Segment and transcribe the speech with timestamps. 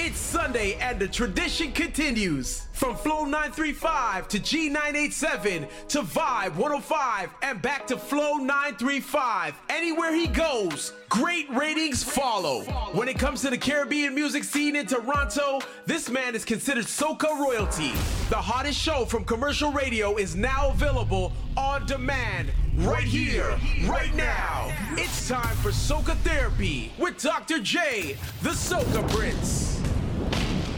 [0.00, 2.68] It's Sunday and the tradition continues.
[2.72, 9.54] From Flow 935 to G987 to Vibe 105 and back to Flow 935.
[9.68, 12.60] Anywhere he goes, great ratings follow.
[12.92, 17.36] When it comes to the Caribbean music scene in Toronto, this man is considered soca
[17.36, 17.90] royalty.
[18.30, 23.58] The hottest show from commercial radio is now available on demand right here,
[23.88, 24.72] right now.
[24.92, 27.58] It's time for Soca Therapy with Dr.
[27.58, 29.77] J, the Soca Prince.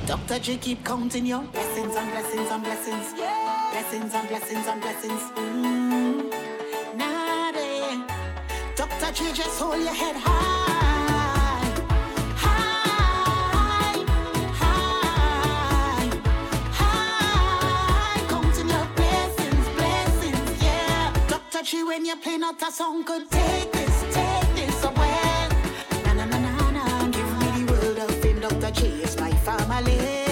[0.06, 0.38] Dr.
[0.40, 3.14] J keep counting your blessings and blessings and blessings.
[3.16, 3.70] Yeah.
[3.72, 5.22] Blessings and blessings and blessings.
[5.36, 6.30] Mm.
[6.96, 8.04] Nade.
[8.76, 9.12] Dr.
[9.12, 11.70] J just hold your head high.
[12.44, 14.04] High.
[14.60, 16.10] High.
[16.80, 18.20] High.
[18.28, 21.12] Counting your blessings, blessings, yeah.
[21.28, 21.62] Dr.
[21.62, 25.48] J when you play not a song could take this, take this away.
[26.04, 27.08] Na na na na na.
[27.08, 28.70] Give me the world of fame, Dr.
[28.72, 28.80] J
[29.58, 30.29] family.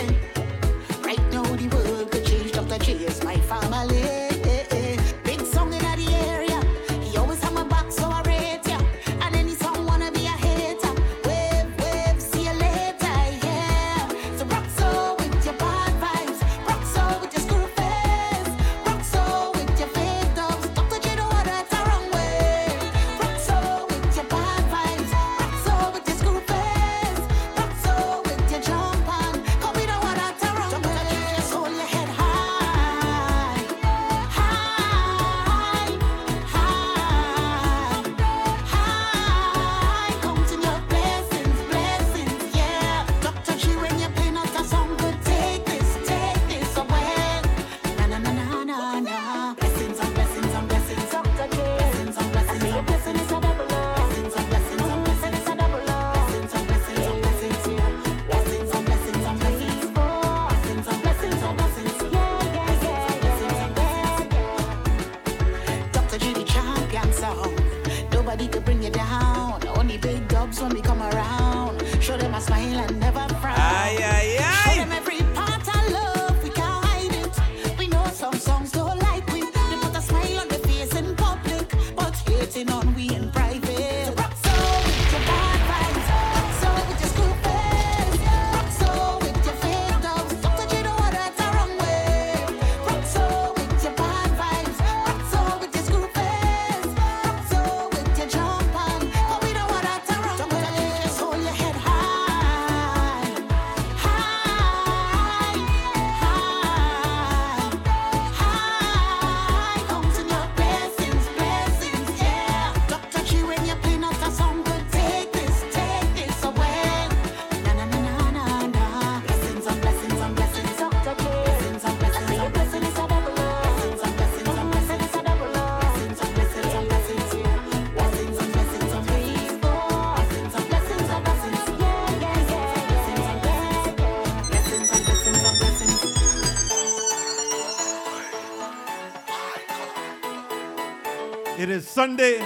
[141.98, 142.38] Sunday,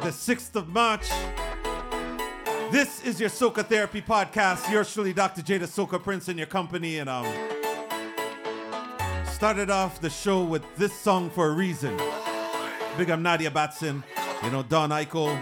[0.00, 1.10] the 6th of March.
[2.70, 4.70] This is your Soca Therapy Podcast.
[4.70, 5.42] Yours truly, Dr.
[5.42, 6.96] Jada Soca Prince, in your company.
[6.96, 7.26] And um,
[9.26, 12.00] started off the show with this song for a reason.
[12.96, 14.02] Big up Nadia Batson,
[14.42, 15.36] you know, Don Eichel.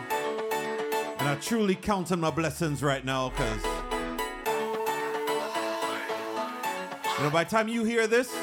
[1.21, 3.65] And I truly count on my blessings right now because,
[7.17, 8.35] you know, by the time you hear this,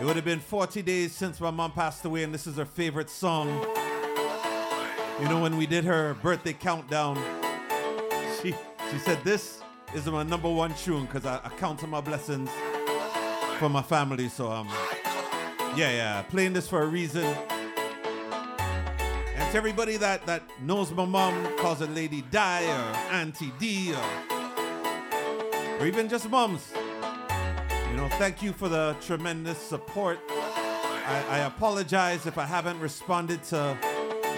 [0.00, 2.64] it would have been 40 days since my mom passed away, and this is her
[2.64, 3.48] favorite song.
[5.20, 7.22] You know, when we did her birthday countdown,
[8.40, 8.54] she
[8.90, 9.60] she said this
[9.94, 12.48] is my number one tune because I, I count on my blessings
[13.58, 14.30] for my family.
[14.30, 14.68] So um,
[15.76, 17.26] yeah, yeah, playing this for a reason.
[19.36, 23.92] And to everybody that that knows my mom, calls her Lady Di or Auntie D
[23.92, 24.02] or
[25.78, 26.72] or even just moms.
[27.90, 30.20] You know, thank you for the tremendous support.
[30.28, 33.76] I, I apologize if I haven't responded to,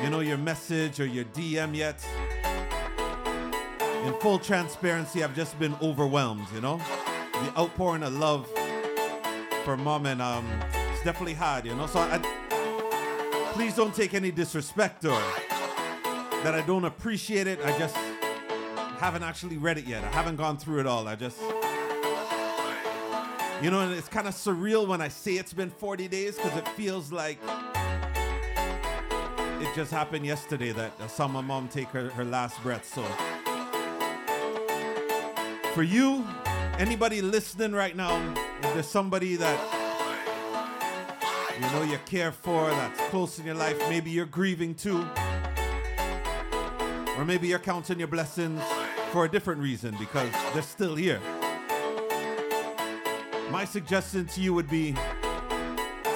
[0.03, 2.03] you know, your message or your DM yet.
[4.07, 6.79] In full transparency, I've just been overwhelmed, you know?
[7.35, 8.49] The outpouring of love
[9.65, 10.49] for mom and um
[10.91, 11.87] it's definitely hard, you know.
[11.87, 12.19] So I
[13.53, 15.21] please don't take any disrespect or
[16.43, 17.61] that I don't appreciate it.
[17.63, 17.97] I just
[18.99, 20.03] haven't actually read it yet.
[20.05, 21.07] I haven't gone through it all.
[21.07, 21.39] I just
[23.63, 26.57] you know, and it's kind of surreal when I say it's been 40 days because
[26.57, 27.39] it feels like
[29.61, 32.85] it just happened yesterday that I saw my mom take her, her last breath.
[32.93, 33.05] So
[35.75, 36.27] For you,
[36.79, 39.59] anybody listening right now, if there's somebody that
[41.55, 45.07] you know you care for, that's close in your life, maybe you're grieving too.
[47.17, 48.61] Or maybe you're counting your blessings
[49.13, 51.21] for a different reason because they're still here.
[53.53, 54.95] My suggestion to you would be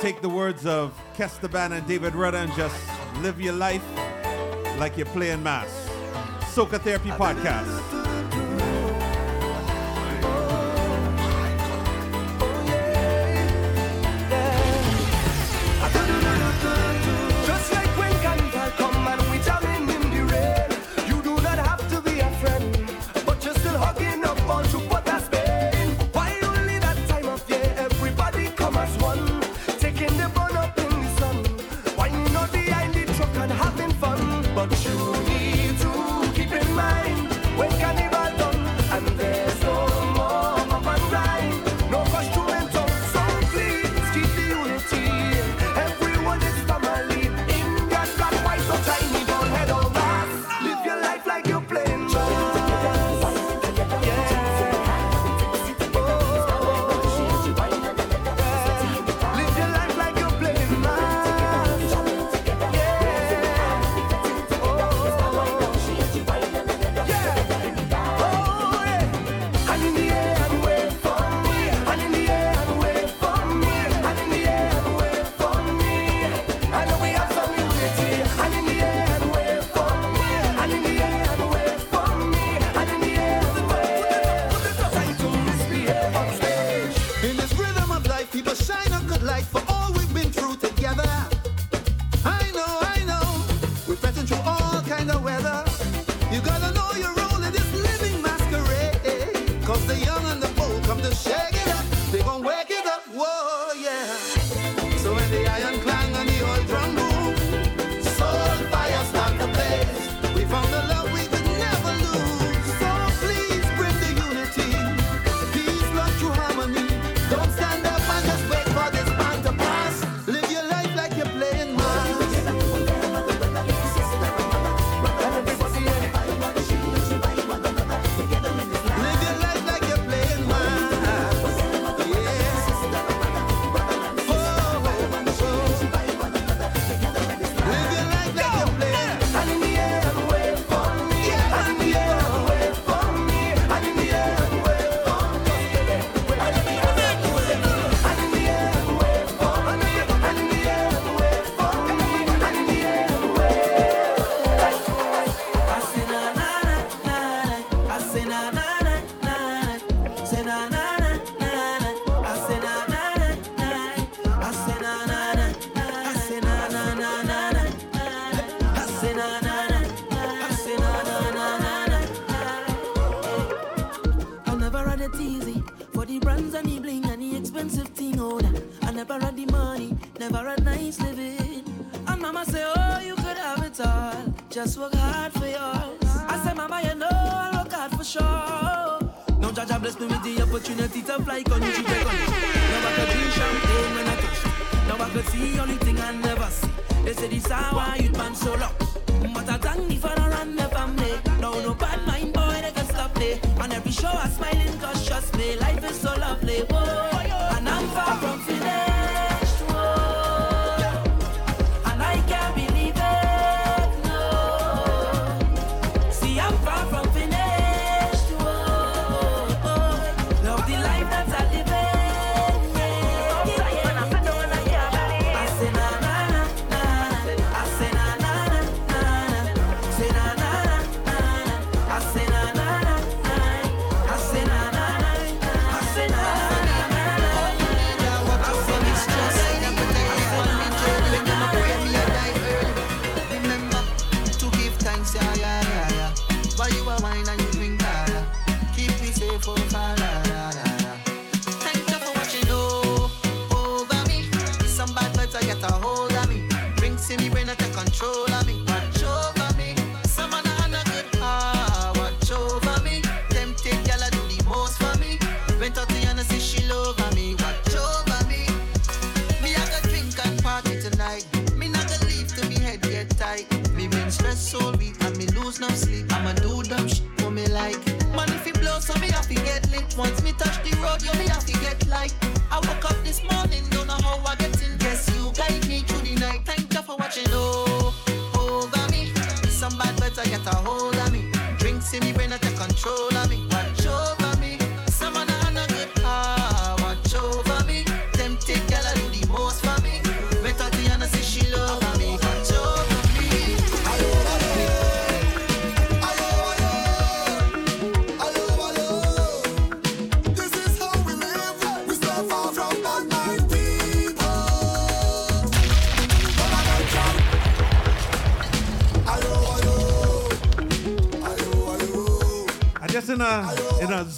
[0.01, 2.75] take the words of Kes the Band and David Rudder and just
[3.21, 3.85] live your life
[4.79, 5.69] like you're playing mass.
[6.55, 7.86] Soca Therapy Podcast.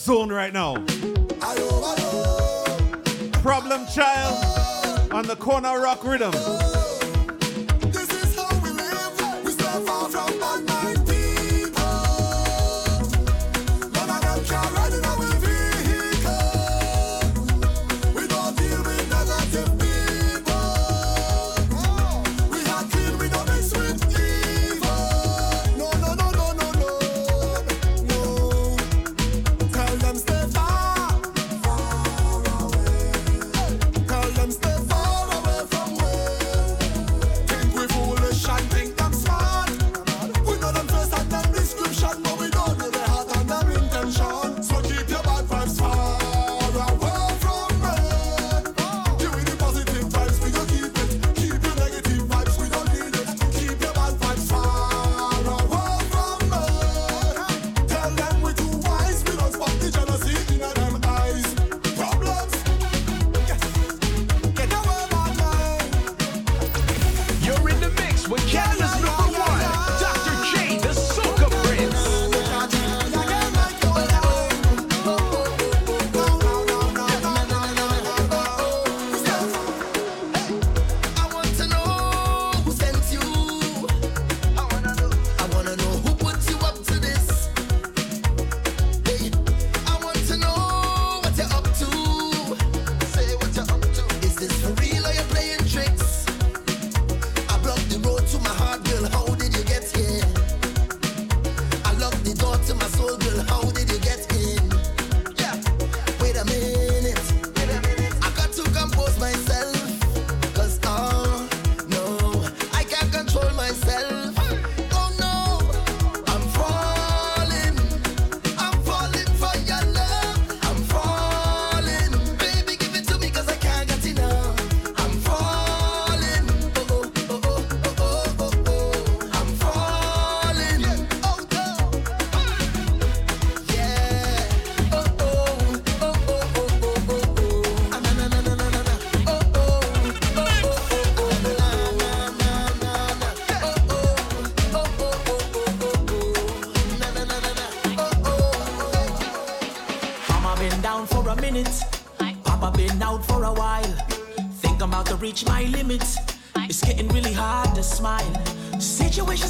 [0.08, 0.72] zone right now.
[3.42, 6.77] Problem child on the corner rock rhythm.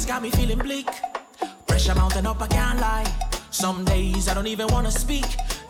[0.09, 0.89] got me feeling bleak.
[1.67, 3.05] Pressure mounting up, I can't lie.
[3.51, 5.27] Some days I don't even wanna speak.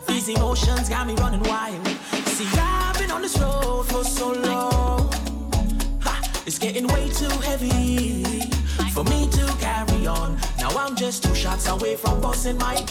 [0.08, 1.86] These emotions got me running wild.
[2.24, 5.12] See, I've been on this road for so long.
[6.00, 6.14] Ha,
[6.46, 8.24] it's getting way too heavy
[8.94, 10.38] for me to carry on.
[10.58, 12.82] Now I'm just two shots away from busting my.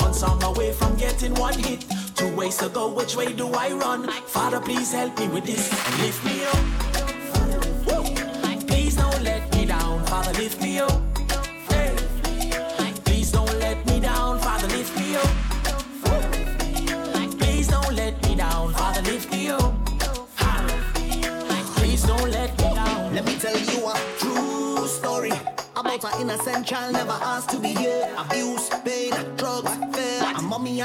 [0.00, 1.84] Once I'm away from getting one hit.
[2.16, 4.10] Two ways to go, which way do I run?
[4.26, 6.62] Father, please help me with this and lift me up.
[7.86, 8.28] Woo.
[8.66, 10.87] Please don't let me down, Father, lift me up.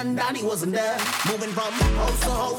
[0.04, 0.98] and Danny wasn't there.
[1.30, 2.53] Moving from house to house.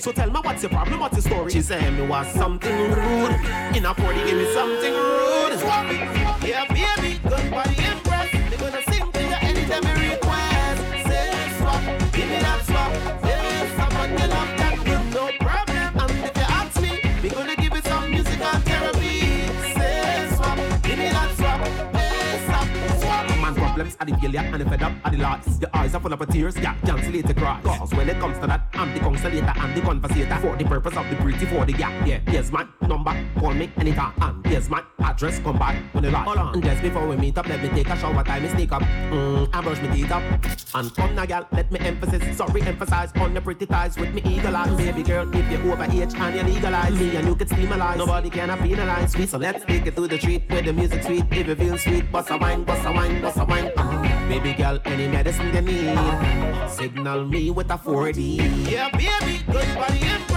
[0.00, 1.52] So tell me what's your problem, what's your story?
[1.52, 3.34] She said me was something rude.
[3.76, 5.60] In a party, give me something rude.
[6.42, 8.30] Yeah, baby, goodbye, impress.
[8.58, 10.80] Gonna sing to you anytime you request.
[11.06, 11.82] Say swap,
[12.14, 12.92] give me that swap.
[13.22, 13.40] Say
[15.12, 16.00] no problem.
[16.00, 19.20] And if ask me, we gonna give some musical therapy.
[19.74, 21.60] Say swap, give me that swap.
[21.94, 22.68] Say swap,
[23.00, 23.24] swap.
[23.38, 25.58] Man, problems are the failure and the fed up are the lies.
[25.58, 27.62] The eyes are full of tears, yeah, cancel it across.
[27.64, 30.96] Cause when it comes to that I'm the consolator and the conversator for the purpose
[30.96, 31.92] of the pretty for the gap.
[32.06, 32.66] Yeah, yes, man.
[32.80, 34.14] Number, call me anytime.
[34.22, 34.84] And yes, man.
[35.00, 36.24] Address, come back when you like.
[36.24, 38.72] Hold on, just before we meet up, let me take a shower, time me sneak
[38.72, 38.80] up.
[38.80, 40.22] Mmm, I brush me teeth up.
[40.74, 42.36] And come now, gal, let me emphasize.
[42.38, 44.74] Sorry, emphasize on the pretty thighs with me eagle eyes.
[44.78, 47.68] Baby girl, if you're over age and you legalize me and you can steam.
[47.68, 49.26] Nobody can penalize me.
[49.26, 51.26] So let's take it to the street where the music sweet.
[51.30, 53.69] If you feel sweet, bust a wine, bust a wine, bust a wine.
[54.30, 55.98] Baby girl, any medicine they need.
[56.70, 58.70] Signal me with a 4D.
[58.70, 60.29] Yeah, baby, good body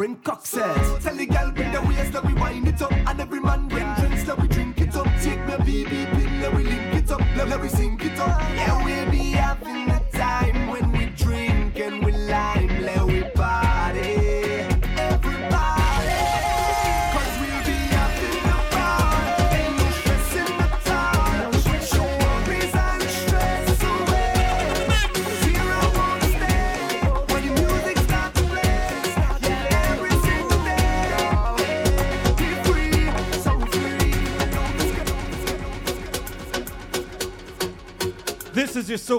[0.00, 0.79] bring Coxes.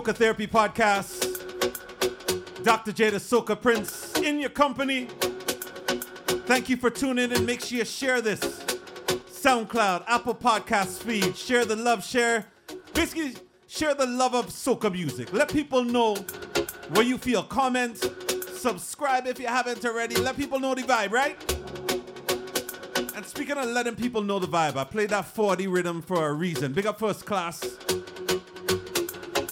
[0.02, 1.44] Soca Therapy Podcast.
[2.64, 2.92] Dr.
[2.92, 5.06] J, the Soca Prince, in your company.
[6.48, 7.34] Thank you for tuning in.
[7.34, 8.40] and Make sure you share this.
[8.40, 11.38] SoundCloud, Apple Podcast feed.
[11.38, 12.48] Share the love, share.
[12.96, 13.36] Basically,
[13.68, 15.32] share the love of Soca music.
[15.34, 16.16] Let people know
[16.96, 17.44] where you feel.
[17.44, 17.96] Comment,
[18.56, 20.16] subscribe if you haven't already.
[20.16, 21.38] Let people know the vibe, right?
[23.16, 26.34] And speaking of letting people know the vibe, I played that 40 rhythm for a
[26.34, 26.74] reason.
[26.74, 27.64] Big up first class.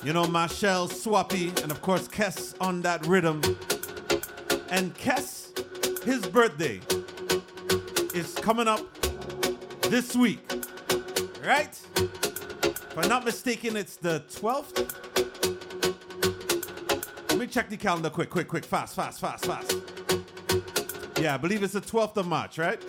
[0.09, 3.43] You know, Marshall, Swappi, and of course Kes on that rhythm.
[4.71, 6.81] And Kes, his birthday
[8.15, 8.81] is coming up
[9.83, 10.51] this week,
[11.45, 11.79] right?
[11.95, 14.95] If I'm not mistaken, it's the 12th.
[17.29, 19.75] Let me check the calendar quick, quick, quick, fast, fast, fast, fast.
[21.21, 22.81] Yeah, I believe it's the 12th of March, right?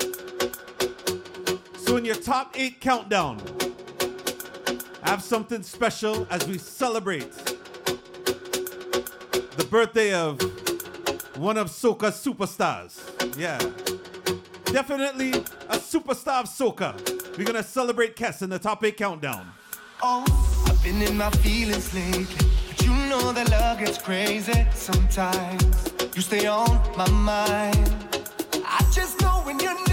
[1.76, 3.42] So in your top eight countdown,
[5.10, 7.32] have something special as we celebrate
[9.56, 10.40] the birthday of
[11.36, 13.00] one of Soca's superstars.
[13.36, 13.58] Yeah.
[14.66, 15.30] Definitely
[15.68, 16.94] a superstar of Soca.
[17.36, 19.50] We're gonna celebrate Kes in the top eight countdown.
[20.00, 20.24] Oh,
[20.68, 22.28] I've been in my feelings lately.
[22.68, 25.92] But you know that love gets crazy sometimes.
[26.14, 27.96] You stay on my mind.
[28.64, 29.89] I just know when you're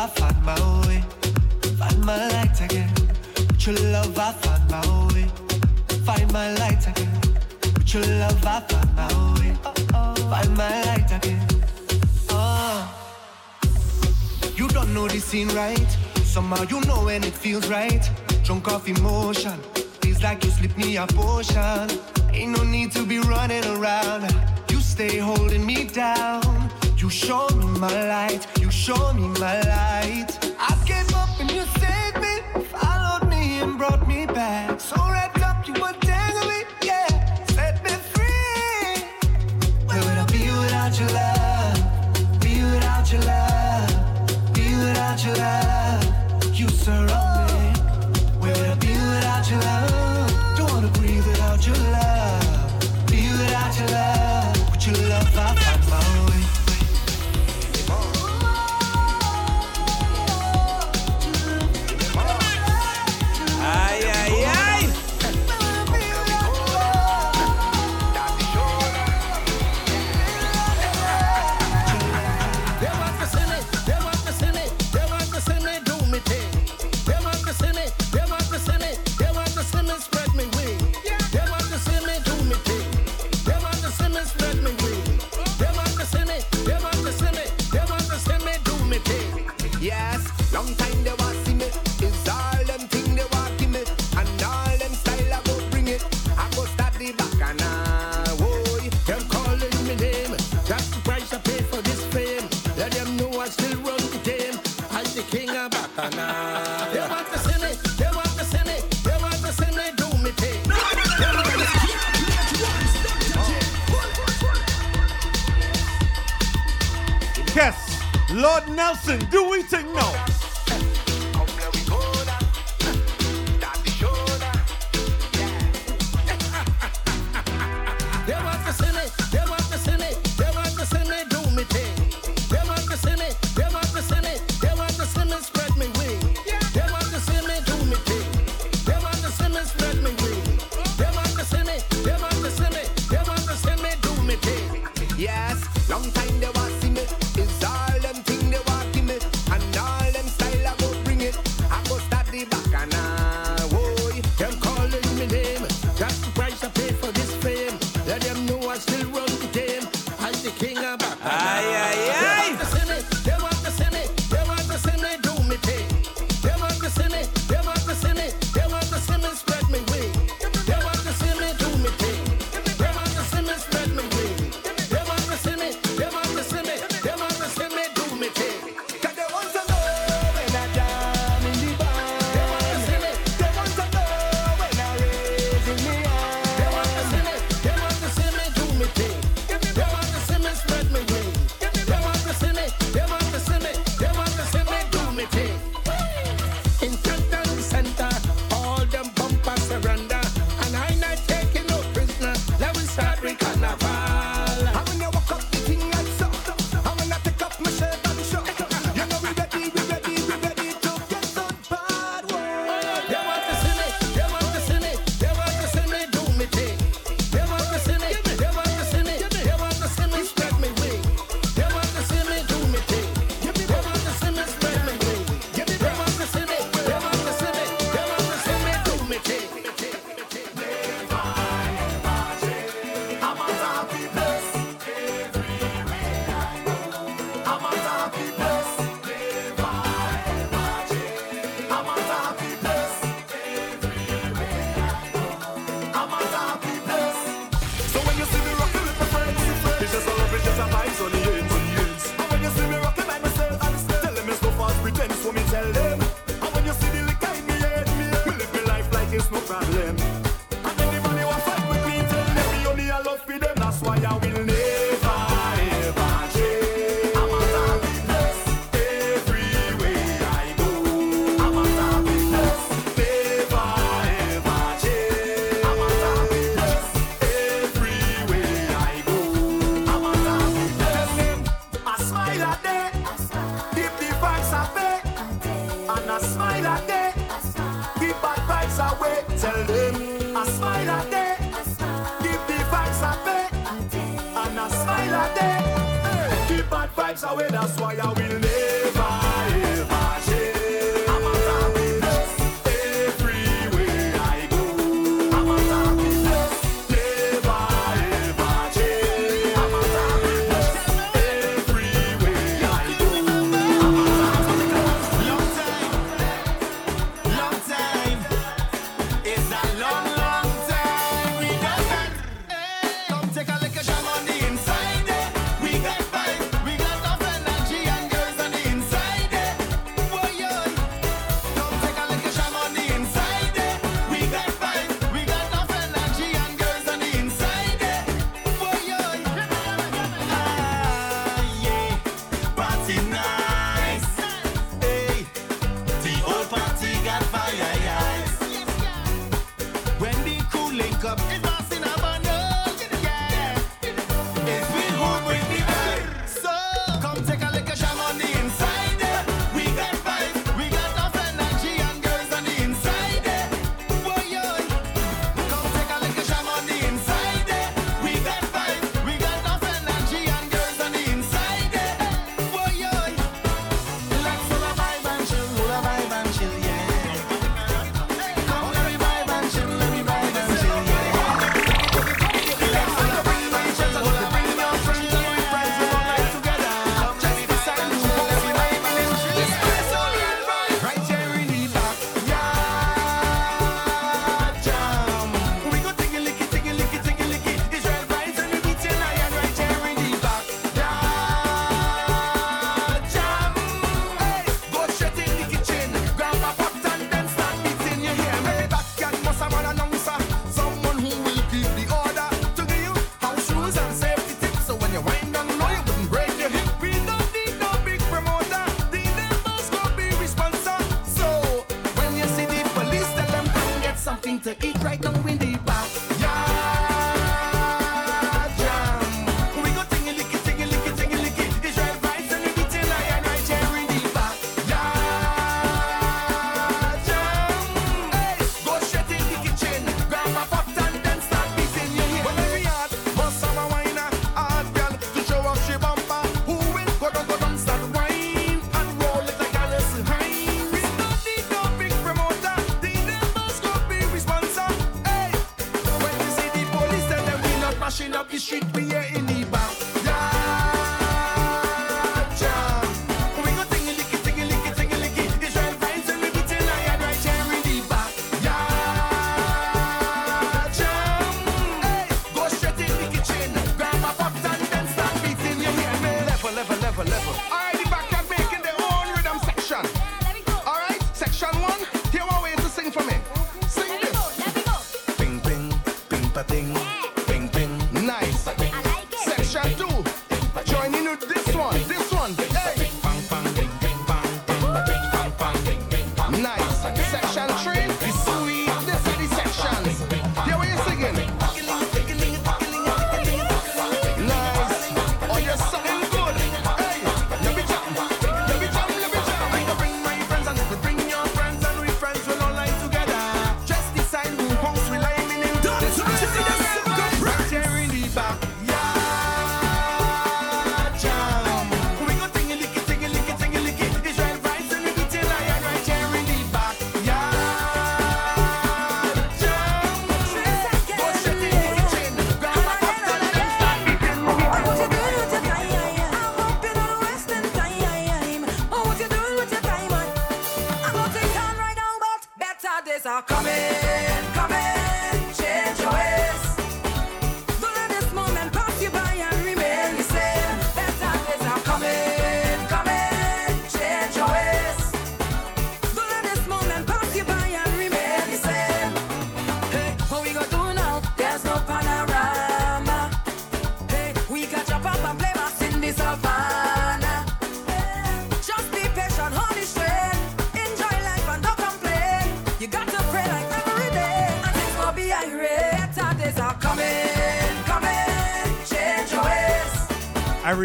[0.00, 0.54] I find my
[0.86, 1.02] way.
[1.76, 2.88] Find my light again.
[3.34, 5.26] With your love, I find my way.
[6.06, 7.20] Find my light again.
[7.74, 9.08] With your love, I find my
[9.40, 9.54] way.
[10.30, 11.44] Find my light again.
[12.30, 12.94] Oh.
[14.54, 15.90] You don't know the scene right.
[16.22, 18.08] Somehow you know when it feels right.
[18.44, 19.58] Drunk off emotion.
[20.00, 21.90] Feels like you slip me a potion.
[22.32, 24.32] Ain't no need to be running around.
[24.70, 26.70] You stay holding me down.
[26.98, 28.44] You show me my light.
[28.60, 30.30] You show me my light.
[30.58, 32.64] I gave up and you saved me.
[32.64, 34.80] Followed me and brought me back.
[34.80, 35.07] So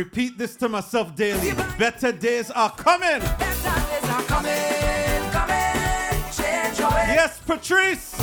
[0.03, 1.53] repeat this to myself daily.
[1.79, 3.21] Better days are coming.
[3.21, 3.65] Days
[4.15, 5.63] are coming, coming.
[7.17, 8.19] Yes, Patrice.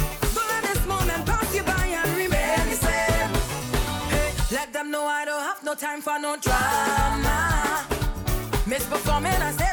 [4.52, 7.86] Let them know I don't have no time for no drama.
[9.42, 9.69] I say.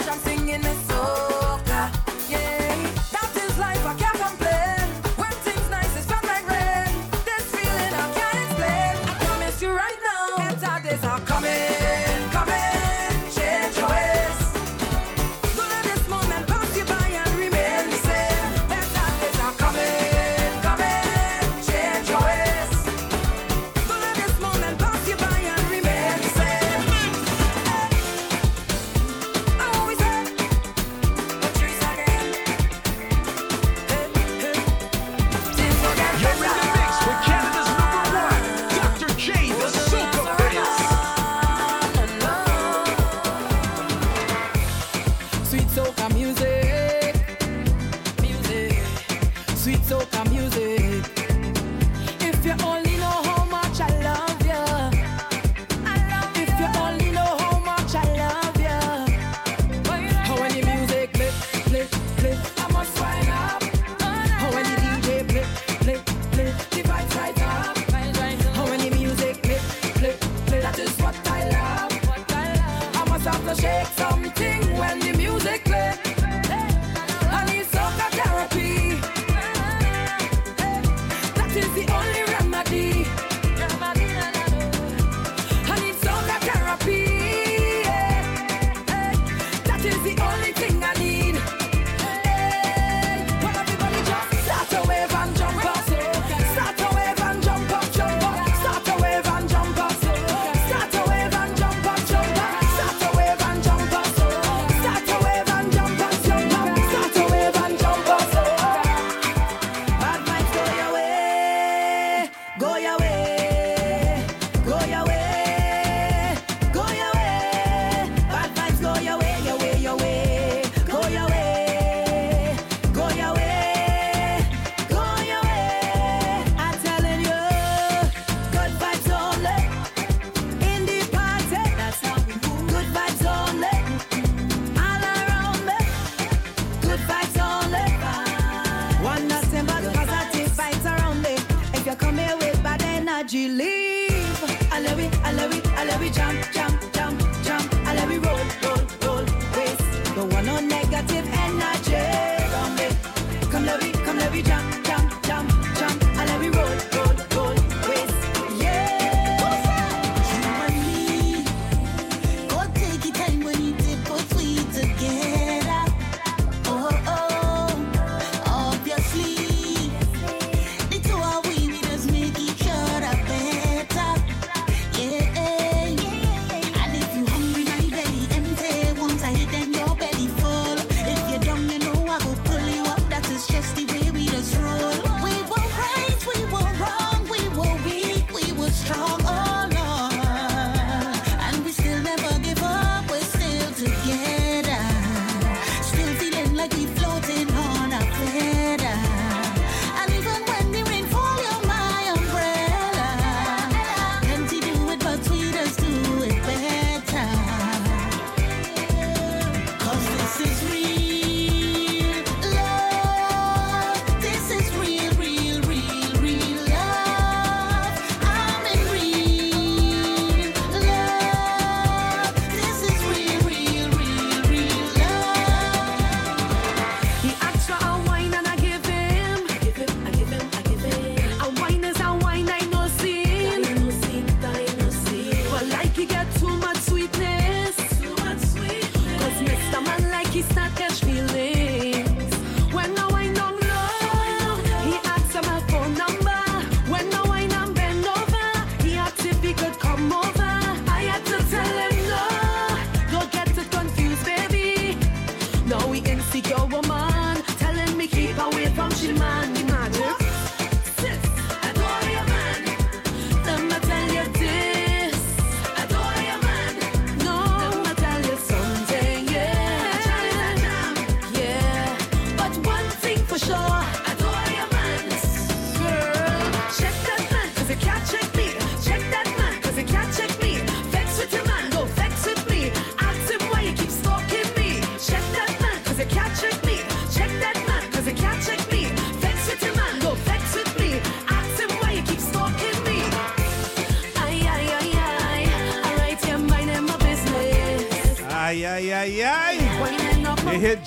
[143.34, 144.72] you leave.
[144.72, 146.47] I love it, I love it, I love it, jump.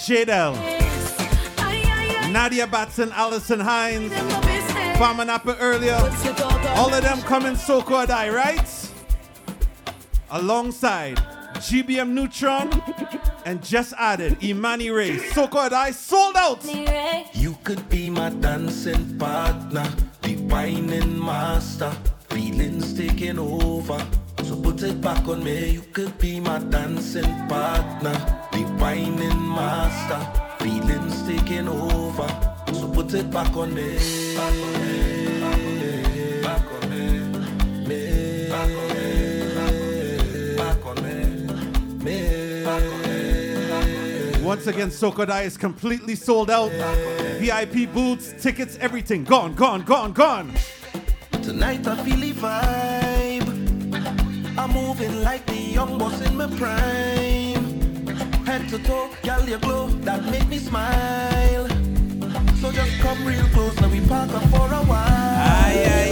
[0.01, 0.57] Jadel.
[2.33, 4.15] Nadia Batson, Alison Hinds,
[4.99, 5.95] Farmer Nappy earlier.
[6.77, 8.91] All of them coming Soko Adai, right?
[10.31, 11.19] Alongside
[11.57, 12.71] GBM Neutron
[13.45, 15.19] and just added Imani Ray.
[15.19, 16.65] Soko Adai sold out.
[17.35, 19.87] You could be my dancing partner,
[20.23, 21.93] divining master,
[22.31, 23.99] feelings taking over.
[24.45, 25.71] So put it back on me.
[25.71, 28.40] You could be my dancing partner,
[31.51, 32.29] taking over.
[32.73, 33.97] So put it back on me.
[34.37, 36.43] Back on me.
[36.43, 37.03] Back on me.
[37.89, 38.49] Me.
[38.49, 40.57] Back on me.
[40.57, 41.15] Back on me.
[42.05, 42.65] Me.
[42.65, 44.45] Back on me.
[44.45, 46.71] Once again, Sokodai is completely sold out.
[47.41, 50.53] VIP booths, tickets, everything gone, gone, gone, gone.
[51.43, 53.49] Tonight I feel the vibe.
[54.57, 57.40] I'm moving like the young boss in my prime.
[58.51, 61.69] Head to toe, girl, you glow, that make me smile.
[62.61, 64.99] So just come real close, now we park up for a while.
[64.99, 66.10] Aye, aye,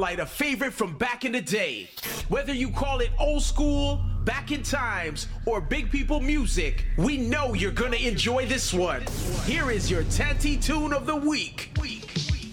[0.00, 1.90] spotlight a favorite from back in the day.
[2.30, 7.52] Whether you call it old school, back in times, or big people music, we know
[7.52, 9.02] you're gonna enjoy this one.
[9.44, 11.70] Here is your Tanty Tune of the Week.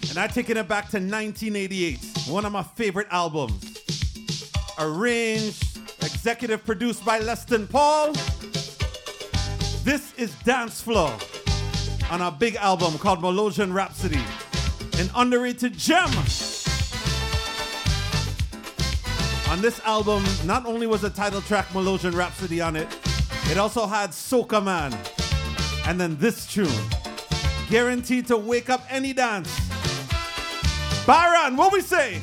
[0.09, 3.81] And I'm taking it back to 1988, one of my favorite albums.
[4.77, 8.11] Arranged, executive produced by Leston Paul.
[9.85, 11.13] This is Dance Floor
[12.11, 14.19] on a big album called Melodian Rhapsody,
[14.99, 16.09] an underrated gem.
[19.57, 22.87] On this album, not only was the title track Melodian Rhapsody on it,
[23.49, 24.95] it also had Soca Man.
[25.87, 26.69] And then this tune,
[27.67, 29.49] guaranteed to wake up any dance.
[31.07, 32.21] Byron, what we say?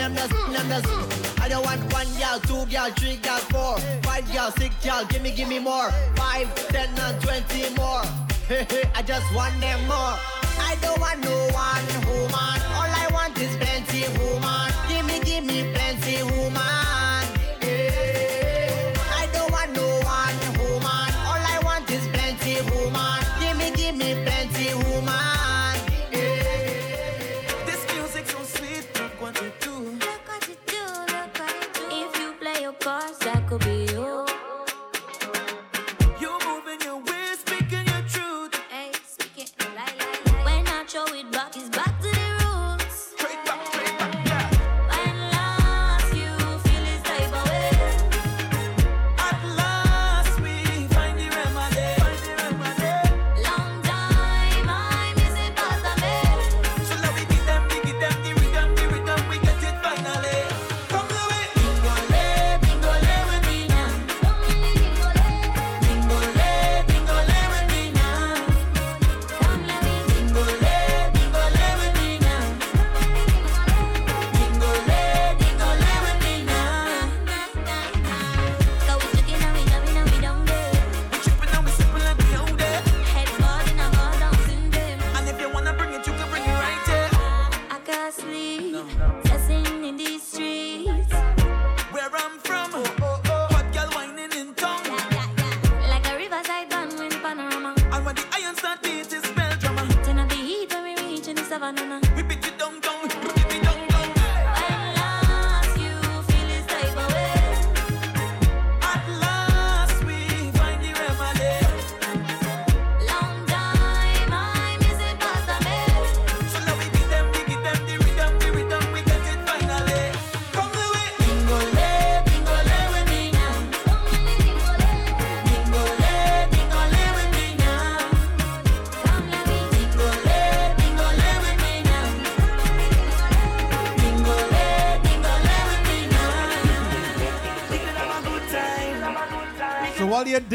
[0.00, 0.30] them them.
[1.40, 5.04] I don't want one girl, two gal, three gal, four, five gal, six gal.
[5.06, 5.90] Give me, give me more.
[6.16, 8.02] Five, ten, and twenty more.
[8.48, 10.16] Hey, I just want them more.
[10.68, 12.59] I don't want no one woman.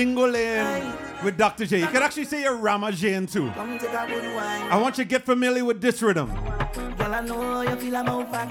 [0.06, 0.93] Mingle in
[1.24, 1.66] with Dr.
[1.66, 1.80] J.
[1.80, 3.49] You can actually say you're Rama Jane too.
[3.49, 6.30] I want you to get familiar with this rhythm.
[6.30, 8.45] Girl, I know you feel yeah,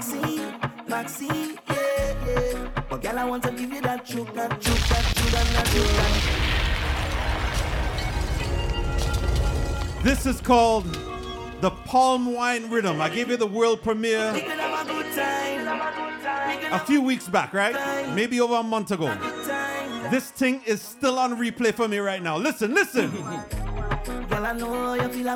[2.27, 2.69] yeah.
[2.89, 4.05] But girl, I want to give you that.
[10.03, 10.83] This is called
[11.61, 12.99] the palm wine rhythm.
[12.99, 14.33] I gave you the world premiere
[16.71, 18.13] a few weeks back, right?
[18.13, 19.07] Maybe over a month ago.
[20.09, 22.37] This thing is still on replay for me right now.
[22.37, 23.11] Listen, listen.
[24.29, 25.27] Girl, I know you feel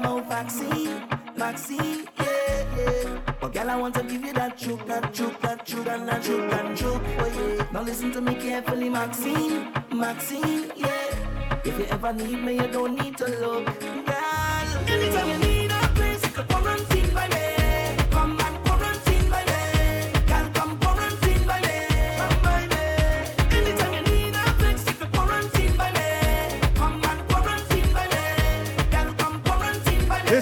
[2.20, 3.20] yeah, yeah.
[3.40, 6.82] But girl, I want to give you that that that that that.
[6.84, 11.62] Oh, now listen to me carefully, Maxine, Maxine, yeah.
[11.64, 14.68] If you ever need me, you don't need to look, girl.
[14.88, 17.39] Anytime you need a place, you can quarantine by me.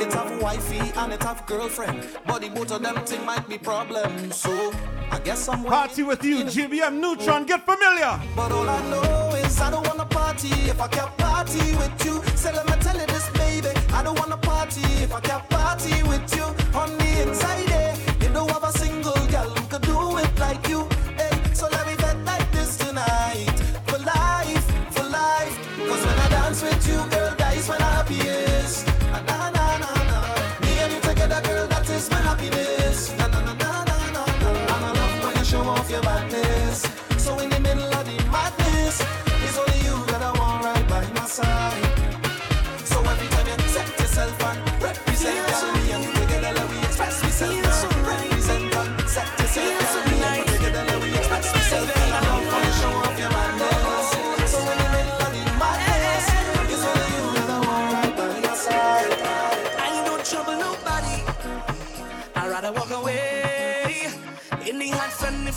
[0.00, 2.06] It have wifey and it have girlfriend.
[2.26, 4.30] But the both of them thing might be problem.
[4.30, 4.72] So
[5.10, 8.20] I guess I'm Party with you, GBM Neutron, get familiar.
[8.34, 12.22] But all I know is I don't wanna party if I can't party with you.
[12.36, 13.68] So let me tell you this, baby.
[13.92, 16.44] I don't wanna party if I can't party with you.
[16.78, 17.85] On the inside,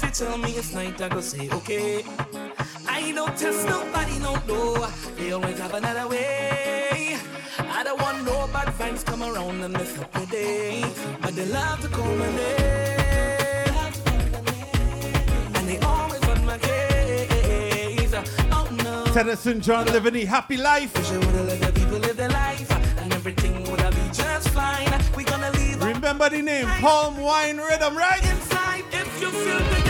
[0.02, 2.04] if you tell me it's night, I go say okay.
[2.88, 4.88] I don't test nobody, no, no.
[5.18, 7.18] They always have another way.
[7.60, 10.86] I don't want no bad vibes come around and mess up my day.
[11.22, 13.76] But they love to call my name.
[15.56, 18.14] And they always on my case.
[18.52, 19.04] Oh no.
[19.14, 20.94] Teddyson John living a happy life.
[20.96, 24.90] Let the people live their life and everything would have been just fine.
[25.16, 28.24] We gonna leave Remember the name, Palm Wine Rhythm, right?
[28.24, 29.89] inside if you feel to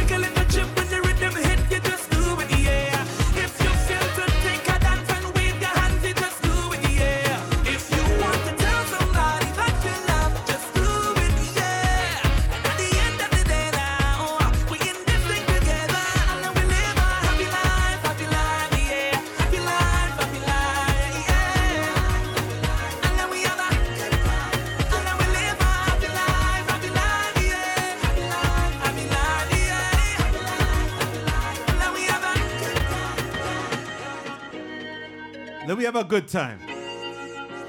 [35.79, 36.59] we have a good time.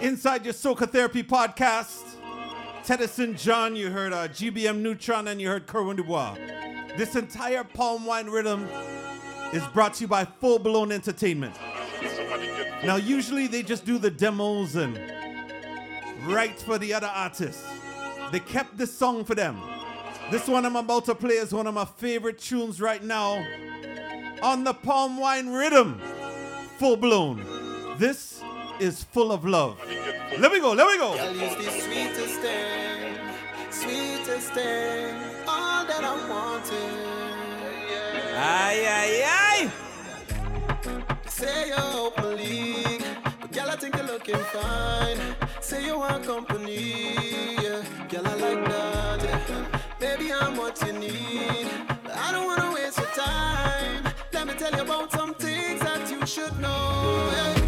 [0.01, 2.03] Inside your Soca Therapy podcast,
[2.83, 6.35] Teddyson John, you heard uh, GBM Neutron, and you heard Kerwin Du Bois.
[6.97, 8.67] This entire Palm Wine Rhythm
[9.53, 11.55] is brought to you by Full Blown Entertainment.
[12.85, 14.99] Now, usually they just do the demos and
[16.25, 17.65] write for the other artists.
[18.33, 19.57] They kept this song for them.
[20.33, 23.47] This one I'm about to play is one of my favorite tunes right now
[24.43, 26.01] on the Palm Wine Rhythm.
[26.79, 27.60] Full blown.
[28.01, 28.43] This
[28.79, 29.79] is full of love.
[30.39, 31.15] Let me go, let me go.
[31.15, 33.15] Girl, you's the sweetest thing,
[33.71, 35.15] sweetest thing,
[35.47, 36.93] all that I wanted.
[38.39, 39.71] Aye, aye, aye.
[41.29, 43.05] Say you're open league,
[43.39, 45.19] but girl, I think you're looking fine.
[45.61, 47.13] Say you want company,
[47.63, 47.85] yeah.
[48.09, 49.23] Girl, I like that.
[49.25, 49.81] yeah.
[50.01, 51.69] Baby, I'm what you need.
[52.03, 54.05] But I don't wanna waste your time.
[54.33, 57.31] Let me tell you about some things that you should know.
[57.35, 57.60] yeah.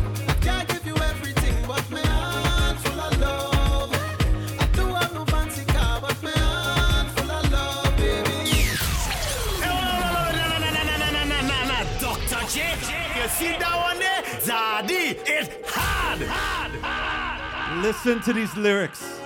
[17.82, 19.20] Listen to these lyrics.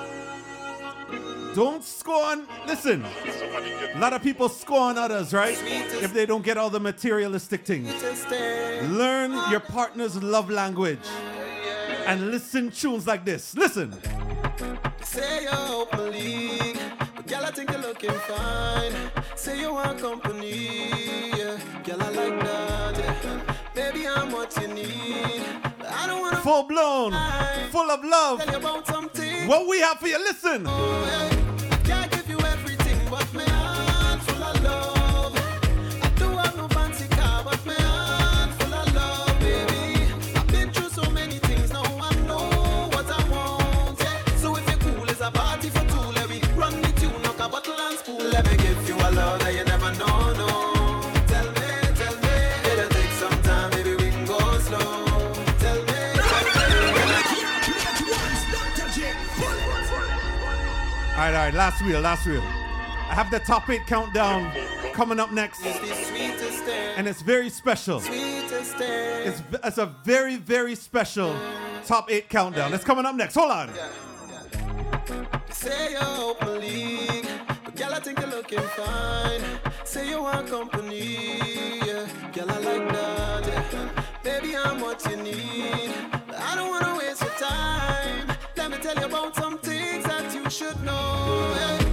[1.54, 2.46] Don't scorn.
[2.66, 3.04] Listen.
[3.94, 5.56] A lot of people scorn others, right?
[6.02, 7.92] If they don't get all the materialistic things.
[8.90, 11.06] Learn your partner's love language
[12.06, 13.54] and listen tunes like this.
[13.56, 13.92] Listen.
[15.02, 16.78] Say you're open league,
[17.14, 18.92] but girl, I think you're looking fine.
[19.34, 20.88] Say you want company,
[21.36, 21.58] yeah.
[21.84, 23.56] Girl, I like that, yeah.
[23.74, 25.35] Baby, I'm what you need.
[26.46, 27.10] Full blown,
[27.72, 28.38] full of love.
[28.38, 29.48] tell you about something.
[29.48, 30.64] What we have for you, listen.
[61.46, 62.42] Right, last wheel, last wheel.
[62.42, 64.52] I have the top eight countdown
[64.92, 68.00] coming up next, it's the sweetest thing, and it's very special.
[68.02, 71.36] It's, it's a very, very special
[71.84, 72.74] top eight countdown.
[72.74, 73.34] It's coming up next.
[73.34, 73.70] Hold on.
[75.50, 77.28] Say you're open league,
[77.64, 79.42] but girl, I think you're looking fine.
[79.84, 81.38] Say you want company,
[81.86, 82.08] yeah.
[82.32, 83.15] Girl, I like that.
[90.58, 91.52] should know.
[91.54, 91.85] Yeah.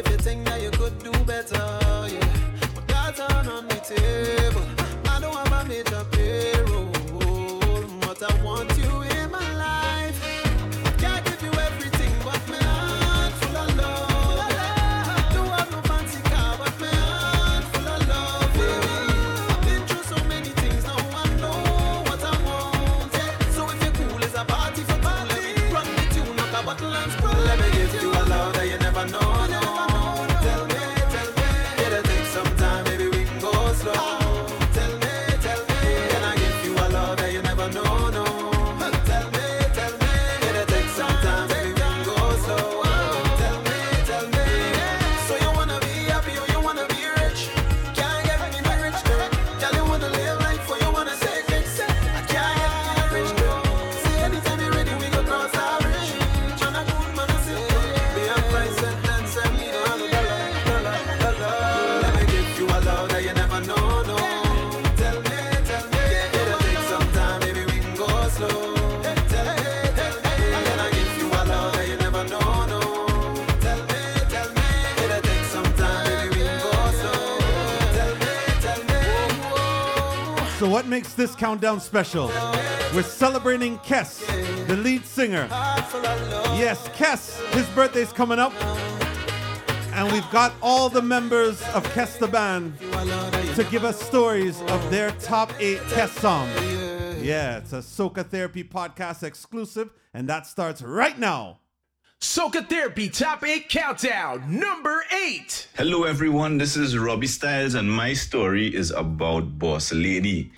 [0.00, 0.39] if you think
[80.90, 82.26] makes this countdown special.
[82.92, 84.26] We're celebrating Kes,
[84.66, 85.46] the lead singer.
[86.58, 88.52] Yes, Kes, his birthday's coming up.
[89.94, 92.76] And we've got all the members of Kes the band
[93.54, 96.50] to give us stories of their top eight Kes songs.
[97.22, 101.60] Yeah, it's a Soca Therapy podcast exclusive, and that starts right now.
[102.20, 105.68] Soca Therapy Top 8 Countdown, number 8.
[105.76, 106.58] Hello, everyone.
[106.58, 110.50] This is Robbie Styles, and my story is about Boss Lady.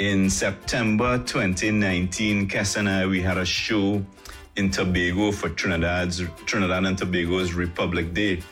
[0.00, 4.02] In September 2019, Kes and I, we had a show
[4.56, 8.42] in Tobago for Trinidad's Trinidad and Tobago's Republic Day.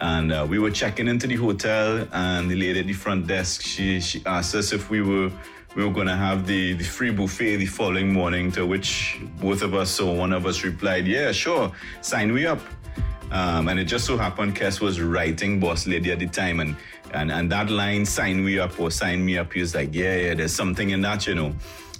[0.00, 3.62] And uh, we were checking into the hotel, and the lady at the front desk
[3.62, 5.30] she she asked us if we were
[5.76, 8.50] we were gonna have the, the free buffet the following morning.
[8.50, 11.70] To which both of us or one of us replied, "Yeah, sure,
[12.00, 12.58] sign me up."
[13.30, 16.74] Um, and it just so happened Kes was writing Boss Lady at the time, and
[17.12, 20.16] and and that line, sign me up or sign me up, he was like, yeah,
[20.16, 21.52] yeah, there's something in that, you know.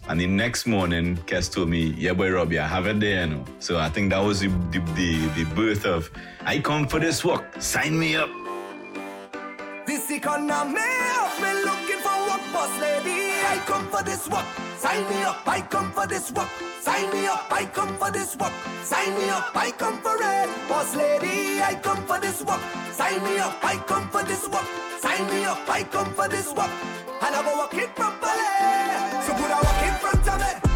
[0.09, 3.35] And the next morning, Kes told me, yeah, boy, Robbie, I have it there, you
[3.35, 3.45] know.
[3.59, 6.11] So I think that was the, the, the, the birth of,
[6.45, 8.31] I come for this work, sign me up.
[9.87, 13.31] This economy of me looking for work, boss lady.
[13.47, 14.47] I come for this work,
[14.79, 15.47] sign me up.
[15.47, 16.49] I come for this work,
[16.81, 17.47] sign me up.
[17.51, 18.53] I come for this work,
[18.85, 19.51] sign me up.
[19.55, 21.61] I come for it, boss lady.
[21.61, 22.61] I come for this work,
[22.93, 24.67] Sign me up, I come for this walk.
[24.99, 26.71] Sign me up, I come for this walk.
[27.23, 28.33] I'm a walk it properly.
[29.25, 30.70] So put a walk in front of me.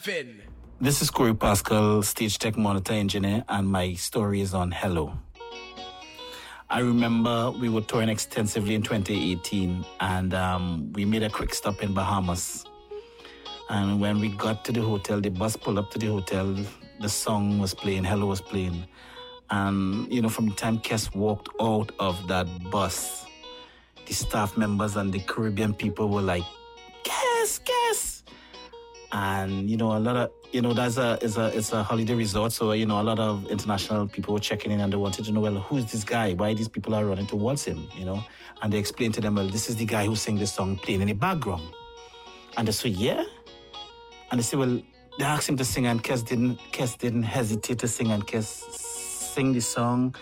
[0.00, 0.42] Seven.
[0.80, 5.12] This is Corey Pascal, stage tech monitor engineer, and my story is on Hello.
[6.70, 11.82] I remember we were touring extensively in 2018, and um, we made a quick stop
[11.82, 12.64] in Bahamas.
[13.68, 16.56] And when we got to the hotel, the bus pulled up to the hotel.
[17.00, 18.86] The song was playing, Hello was playing.
[19.50, 23.26] And, you know, from the time Kes walked out of that bus,
[24.06, 26.44] the staff members and the Caribbean people were like
[29.20, 32.14] and you know a lot of you know that's a it's a it's a holiday
[32.14, 32.52] resort.
[32.52, 35.32] So you know a lot of international people were checking in and they wanted to
[35.32, 36.32] know well who's this guy?
[36.32, 38.24] Why these people are running towards him you know?
[38.62, 41.02] And they explained to them well this is the guy who sang this song playing
[41.02, 41.68] in the background.
[42.56, 43.24] And they said yeah.
[44.30, 44.80] And they said well
[45.18, 48.46] they asked him to sing and Kes didn't Kes didn't hesitate to sing and Kes
[49.34, 50.14] sing the song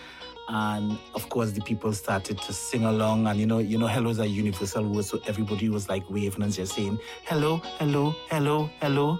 [0.49, 3.27] and of course the people started to sing along.
[3.27, 6.51] And you know you know hellos a universal word, so everybody was like waving and
[6.51, 9.19] just saying hello hello hello hello.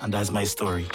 [0.00, 0.86] And that's my story.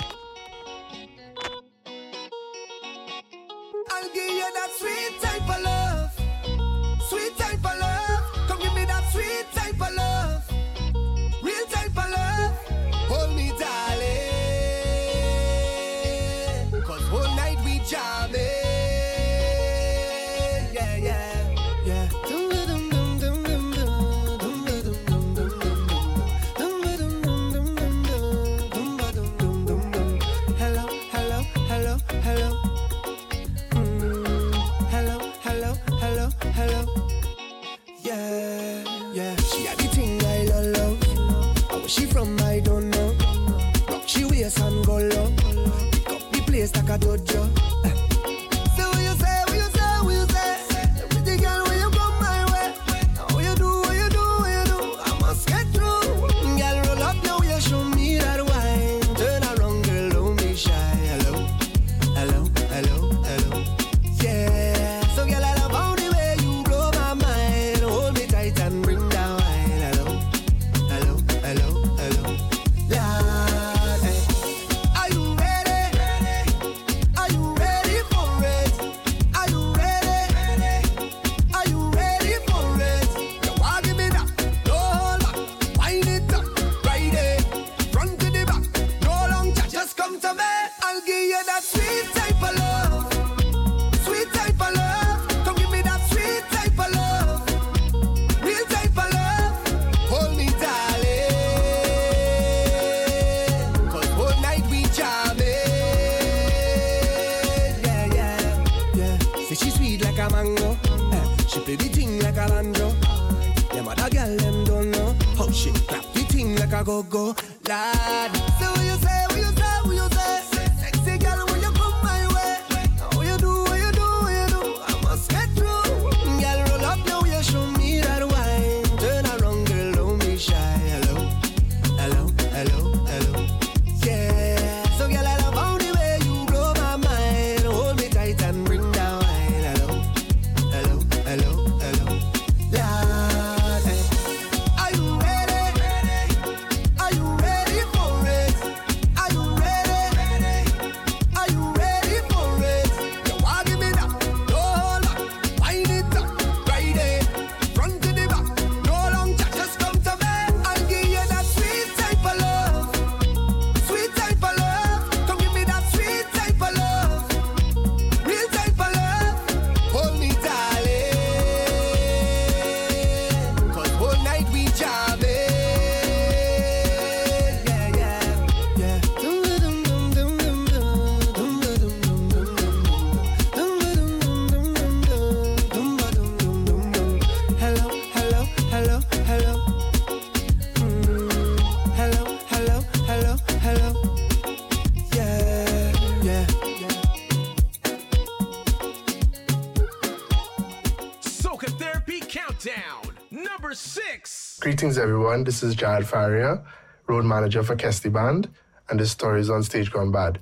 [204.76, 205.46] Greetings, everyone.
[205.46, 206.62] This is Jared Faria,
[207.08, 208.50] road manager for Kes the Band,
[208.90, 210.38] and this story is on Stage Gone Bad.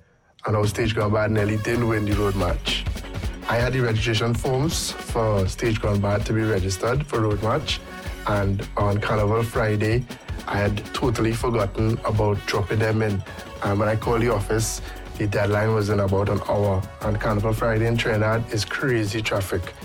[0.48, 2.84] And our Stage Gone Bad nearly didn't win the road march.
[3.48, 7.80] I had the registration forms for Stage Gone Bad to be registered for road march,
[8.26, 10.04] and on Carnival Friday,
[10.48, 13.24] I had totally forgotten about dropping them in.
[13.62, 14.82] And when I called the office,
[15.20, 16.82] the deadline was in about an hour.
[17.02, 19.76] And Carnival Friday in Trinidad is crazy traffic.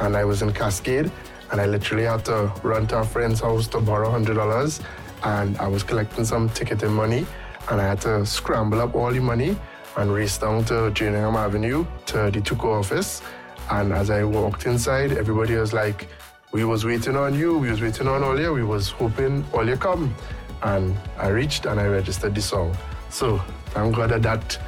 [0.00, 1.12] And I was in Cascade,
[1.50, 4.80] and I literally had to run to a friend's house to borrow $100.
[5.24, 7.26] And I was collecting some ticketing money,
[7.70, 9.56] and I had to scramble up all the money
[9.96, 13.22] and race down to Gillingham Avenue to the TUCO office.
[13.70, 16.08] And as I walked inside, everybody was like,
[16.52, 20.14] we was waiting on you, we was waiting on you, we was hoping you come.
[20.62, 22.76] And I reached and I registered the song.
[23.10, 24.58] So thank God that that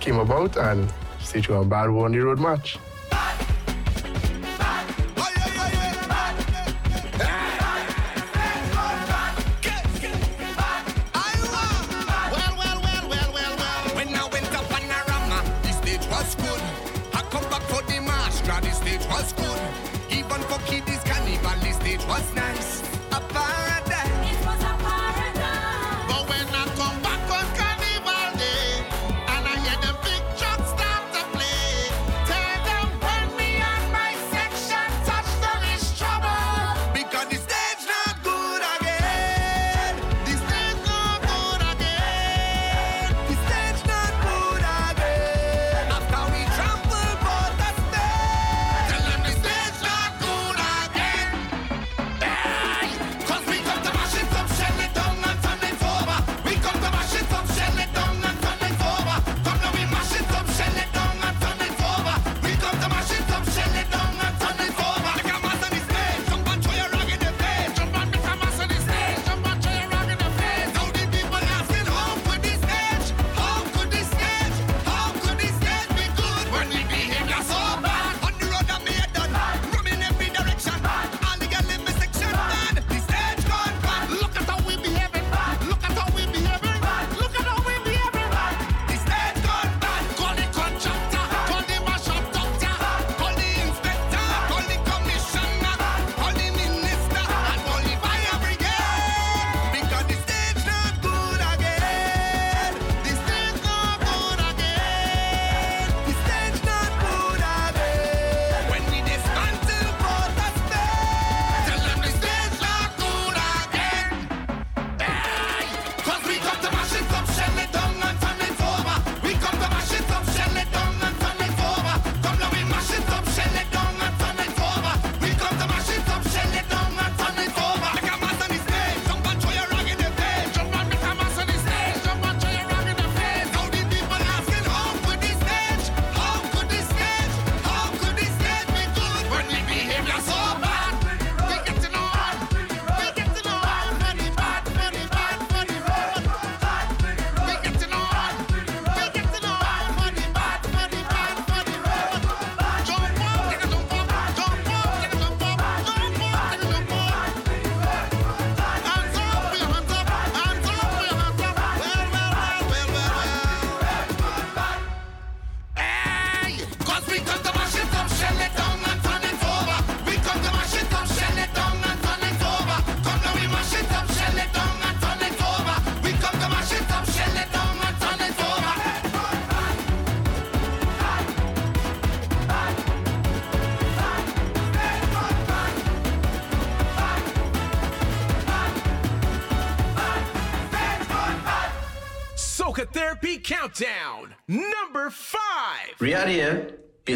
[0.00, 2.78] came about and Stage Gone Bad won the road march.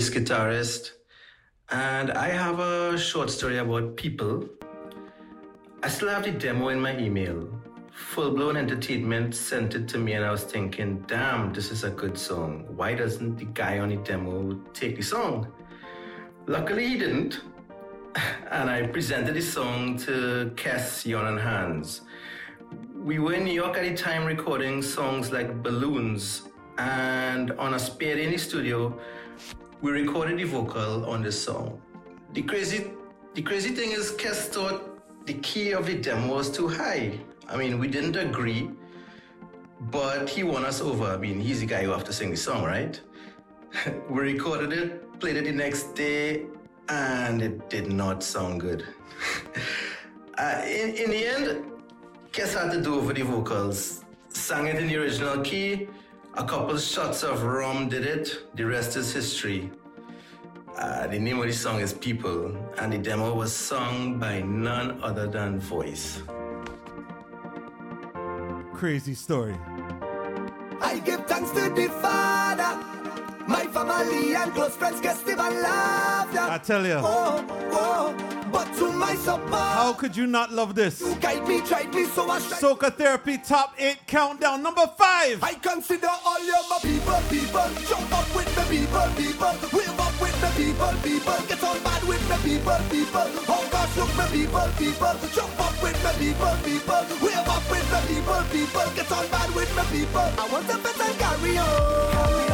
[0.04, 0.92] Bass guitarist,
[1.70, 4.48] and I have a short story about people.
[5.82, 7.48] I still have the demo in my email.
[7.92, 11.90] Full blown entertainment sent it to me, and I was thinking, damn, this is a
[11.90, 12.66] good song.
[12.76, 15.46] Why doesn't the guy on the demo take the song?
[16.46, 17.40] Luckily, he didn't.
[18.50, 22.02] And I presented the song to Kes, Yon, and Hans.
[22.94, 26.42] We were in New York at the time recording songs like Balloons,
[26.78, 28.98] and on a spare in the studio,
[29.84, 31.78] we recorded the vocal on the song.
[32.32, 32.86] The crazy,
[33.34, 37.20] the crazy thing is, Kes thought the key of the demo was too high.
[37.50, 38.70] I mean, we didn't agree,
[39.90, 41.04] but he won us over.
[41.04, 42.98] I mean, he's the guy who have to sing the song, right?
[44.08, 46.46] we recorded it, played it the next day,
[46.88, 48.86] and it did not sound good.
[50.36, 51.64] Uh, in, in the end,
[52.32, 54.04] Kes had to do over the vocals.
[54.30, 55.86] Sang it in the original key.
[56.36, 58.48] A couple shots of rum did it.
[58.56, 59.70] The rest is history.
[60.76, 65.00] Uh, the name of the song is People, and the demo was sung by none
[65.00, 66.22] other than Voice.
[68.72, 69.54] Crazy story.
[70.80, 72.82] I give thanks to the Father,
[73.46, 76.40] my family and close friends, Kestive and laughter.
[76.40, 77.00] I tell you.
[77.02, 79.52] Oh, oh, but to my support.
[79.52, 81.02] How could you not love this?
[81.20, 82.38] Guide me, tried me, so I.
[82.38, 85.42] Soca Therapy Top 8 Countdown, number 5.
[85.42, 87.68] I consider all of my people, people.
[87.88, 89.54] Jump up with the people, people.
[89.72, 91.38] Wave up with the people, people.
[91.48, 93.28] Get on bad with the people, people.
[93.48, 95.14] Oh gosh, look the people, people.
[95.34, 97.02] Jump up with the people, people.
[97.20, 98.86] Wave up with the people, people.
[98.96, 100.28] Get on bad with the people.
[100.38, 102.12] I want to and carry on.
[102.14, 102.53] Carry on,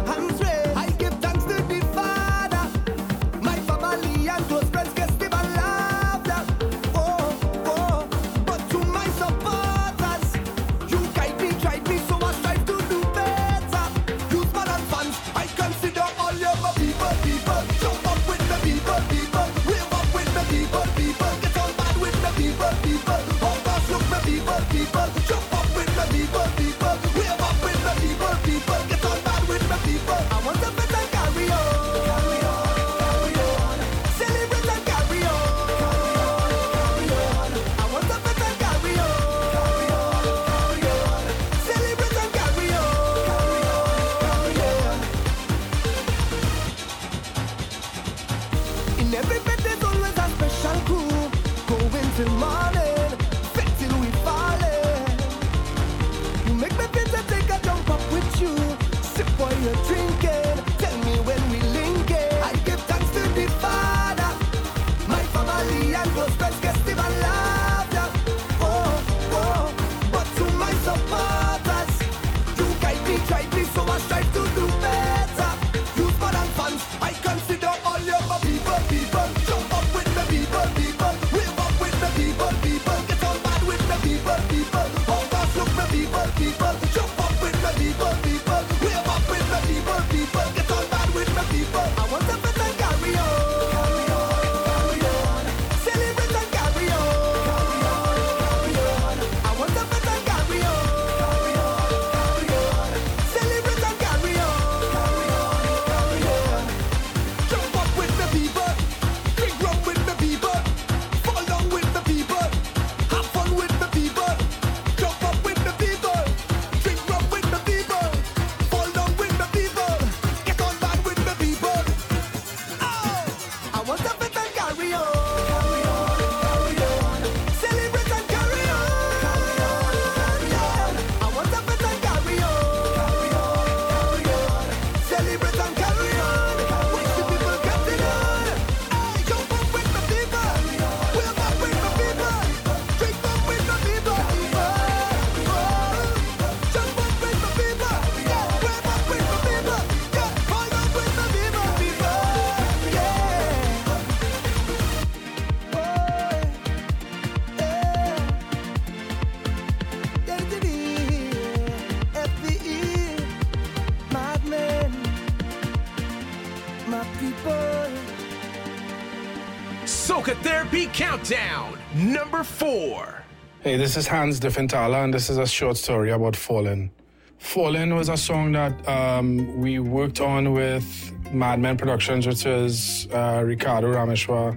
[172.61, 173.23] four.
[173.61, 176.91] Hey, this is Hans Dieffenthaller, and this is a short story about Fallen.
[177.39, 183.41] Fallen was a song that um, we worked on with Madman Productions, which is uh,
[183.43, 184.55] Ricardo Rameshwar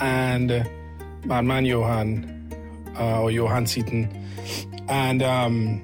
[0.00, 0.68] and
[1.24, 4.10] Madman Johan, uh, or Johan Seaton,
[4.88, 5.80] and um,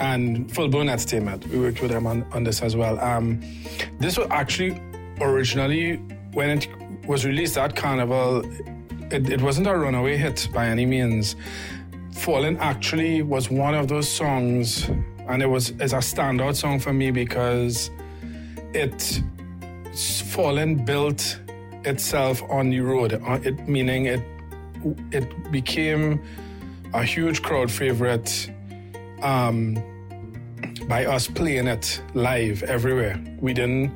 [0.00, 1.46] and Full Blown Entertainment.
[1.46, 2.98] We worked with them on, on this as well.
[2.98, 3.40] Um,
[4.00, 4.82] this was actually
[5.20, 5.94] originally
[6.32, 6.68] when it
[7.06, 8.42] was released at Carnival.
[9.14, 11.36] It, it wasn't a runaway hit by any means.
[12.10, 14.88] Fallen actually was one of those songs,
[15.28, 17.92] and it was is a standout song for me because
[18.72, 19.22] it
[20.32, 21.38] Fallen built
[21.84, 23.12] itself on the road.
[23.12, 24.22] uh, It meaning it
[25.12, 26.20] it became
[26.92, 28.50] a huge crowd favorite
[29.22, 29.74] um,
[30.88, 33.22] by us playing it live everywhere.
[33.40, 33.92] We didn't,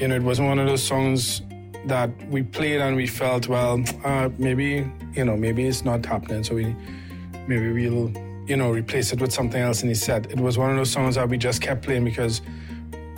[0.00, 1.42] you know, it wasn't one of those songs
[1.88, 6.44] that we played and we felt, well, uh, maybe, you know, maybe it's not happening.
[6.44, 6.74] So we,
[7.46, 8.12] maybe we'll,
[8.46, 10.30] you know, replace it with something else in his set.
[10.30, 12.40] It was one of those songs that we just kept playing because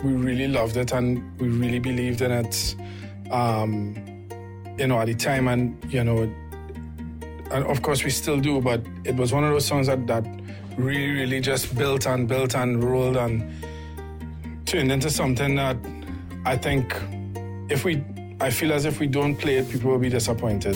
[0.03, 2.75] we really loved it and we really believed in it,
[3.31, 3.95] um,
[4.77, 5.47] you know, at the time.
[5.47, 6.23] And, you know,
[7.51, 10.25] and of course we still do, but it was one of those songs that, that
[10.77, 13.43] really, really just built and built and rolled and
[14.65, 15.77] turned into something that
[16.45, 16.95] I think
[17.69, 18.03] if we,
[18.41, 20.75] I feel as if we don't play it, people will be disappointed.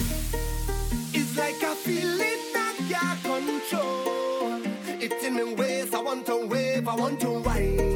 [1.12, 4.62] It's like a feeling that control.
[5.02, 5.92] It's in ways.
[5.92, 6.86] I want to wave.
[6.86, 7.95] I want to.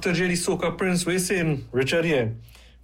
[0.00, 0.14] Dr.
[0.14, 0.28] J.
[0.28, 2.34] the Soca Prince, we're Richard here.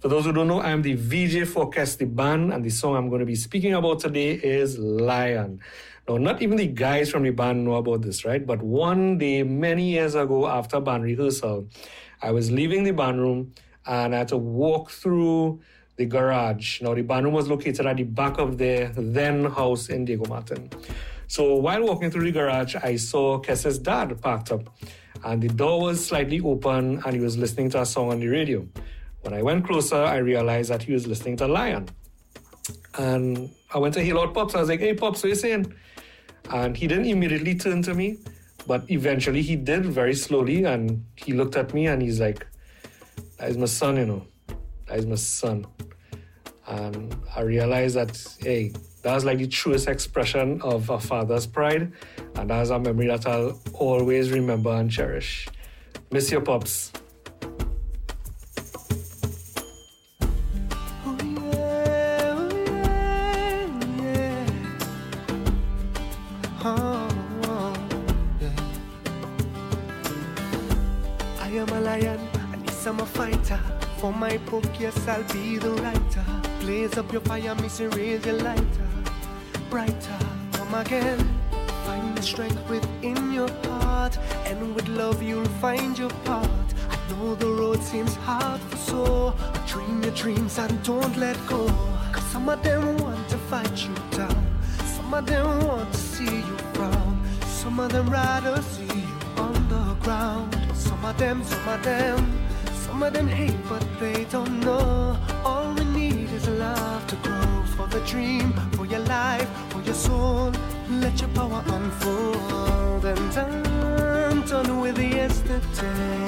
[0.01, 3.09] For those who don't know, I'm the VJ for Kes Band, and the song I'm
[3.09, 5.59] going to be speaking about today is Lion.
[6.07, 8.45] Now, not even the guys from the band know about this, right?
[8.45, 11.67] But one day, many years ago, after band rehearsal,
[12.21, 13.51] I was leaving the band room
[13.87, 15.59] and I had to walk through
[15.95, 16.81] the garage.
[16.81, 20.25] Now, the band room was located at the back of their then house in Diego
[20.29, 20.69] Martin.
[21.29, 24.69] So while walking through the garage, I saw Kes's dad parked up,
[25.23, 28.27] and the door was slightly open, and he was listening to a song on the
[28.27, 28.67] radio.
[29.21, 31.89] When I went closer, I realized that he was listening to Lion.
[32.97, 34.55] And I went to hail out Pops.
[34.55, 35.73] I was like, hey, Pops, what you saying?
[36.51, 38.17] And he didn't immediately turn to me,
[38.65, 40.63] but eventually he did very slowly.
[40.63, 42.47] And he looked at me and he's like,
[43.37, 44.25] that is my son, you know.
[44.87, 45.67] That is my son.
[46.67, 48.71] And I realized that, hey,
[49.07, 51.93] that was like the truest expression of a father's pride.
[52.35, 55.47] And that's a memory that I'll always remember and cherish.
[56.11, 56.91] Miss your pops.
[73.99, 76.23] For my book, yes, I'll be the writer.
[76.59, 78.96] Blaze up your fire, miss and raise your lighter.
[79.69, 80.19] Brighter,
[80.53, 81.19] come again.
[81.85, 86.49] Find the strength within your heart, and with love, you'll find your part.
[86.89, 89.35] I know the road seems hard for so.
[89.53, 91.67] But dream your dreams and don't let go.
[92.13, 94.45] Cause some of them want to fight you down.
[94.95, 97.21] Some of them want to see you frown.
[97.45, 100.55] Some of them rather see you on the ground.
[100.73, 102.46] Some of them, some of them,
[102.97, 105.15] some of them hate, but they don't know.
[105.45, 109.93] All we need is love to grow for the dream, for your life, for your
[109.93, 110.51] soul.
[110.89, 113.05] Let your power unfold.
[113.05, 116.25] And I'm done with yesterday.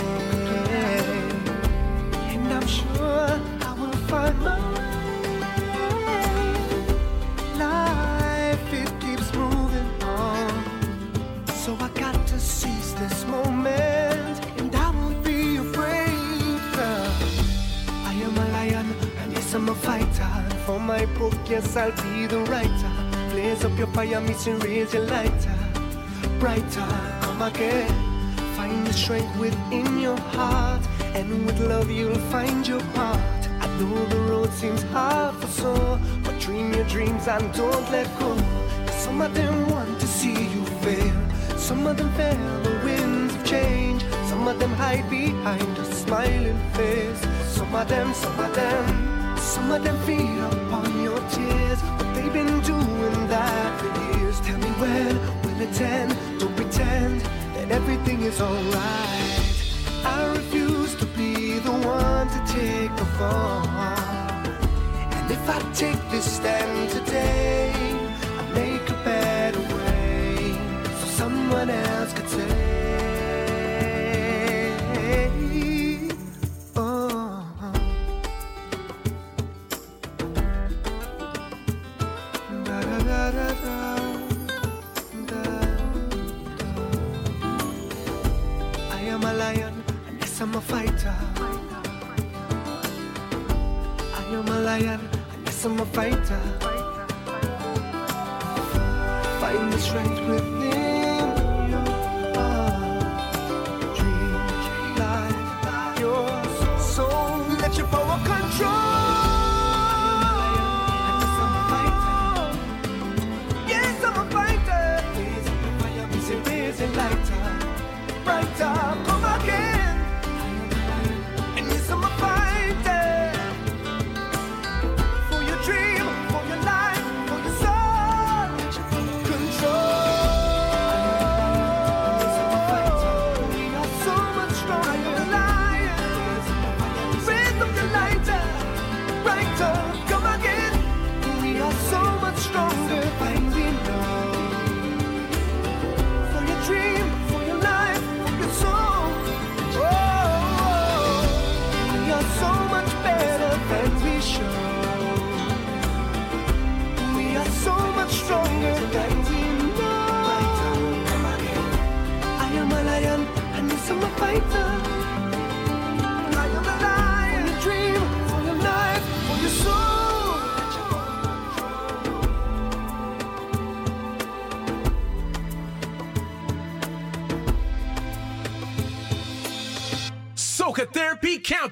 [2.34, 4.79] And I'm sure I will find my
[19.70, 20.28] A fighter.
[20.66, 22.92] For my book, yes, I'll be the writer.
[23.30, 25.56] Blaze up your fire, and raise your lighter.
[26.40, 26.88] Brighter,
[27.22, 28.36] come again.
[28.56, 30.82] Find the strength within your heart,
[31.14, 33.20] and with love, you'll find your part.
[33.62, 38.08] I know the road seems hard for so, but dream your dreams and don't let
[38.18, 38.36] go.
[38.94, 41.30] Some of them want to see you fail.
[41.60, 42.34] Some of them fear
[42.64, 44.04] the winds of change.
[44.30, 47.22] Some of them hide behind a smiling face.
[47.46, 49.09] Some of them, some of them,
[49.50, 51.80] some of them feed upon your tears.
[51.98, 53.90] But they've been doing that for
[54.20, 54.40] years.
[54.42, 56.12] Tell me when will it end?
[56.40, 57.22] Don't pretend
[57.56, 59.42] that everything is alright.
[60.06, 63.68] I refuse to be the one to take the fall.
[65.16, 67.74] And if I take this stand today,
[68.40, 70.54] I make a better way
[71.00, 72.29] so someone else could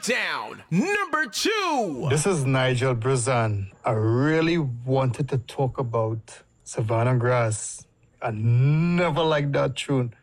[0.07, 2.07] Countdown, number two.
[2.09, 3.71] This is Nigel Brazan.
[3.83, 7.85] I really wanted to talk about Savannah Grass.
[8.21, 10.13] I never liked that tune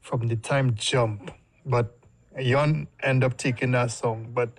[0.00, 1.30] from the time Jump,
[1.64, 1.96] but
[2.36, 4.28] Yon end up taking that song.
[4.34, 4.50] But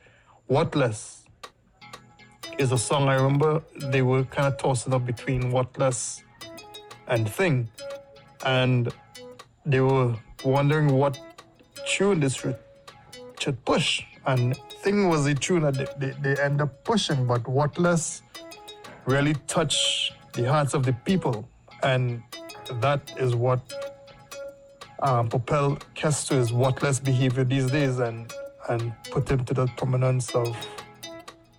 [0.49, 1.25] Wotless
[2.57, 6.21] is a song I remember they were kind of tossing up between Wotless
[7.07, 7.69] and Thing.
[8.45, 8.93] And
[9.65, 10.15] they were
[10.45, 11.19] wondering what
[11.85, 12.35] tune this
[13.39, 14.03] should push.
[14.29, 18.21] And Thing was the tune that they, they, they end up pushing, but Wotless
[19.07, 21.49] really touched the hearts of the people.
[21.81, 22.21] And
[22.73, 23.59] that is what
[25.01, 28.31] um, propel Kes to his behavior these days and,
[28.69, 30.55] and put him to the prominence of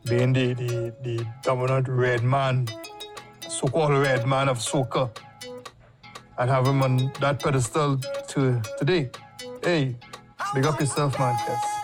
[0.05, 2.69] being the, the, the dominant red man,
[3.49, 5.11] so-called red man of soca,
[6.39, 7.99] and have him on that pedestal
[8.29, 9.11] to today.
[9.65, 9.97] Hey,
[10.55, 11.80] big up yourself, man, Kes.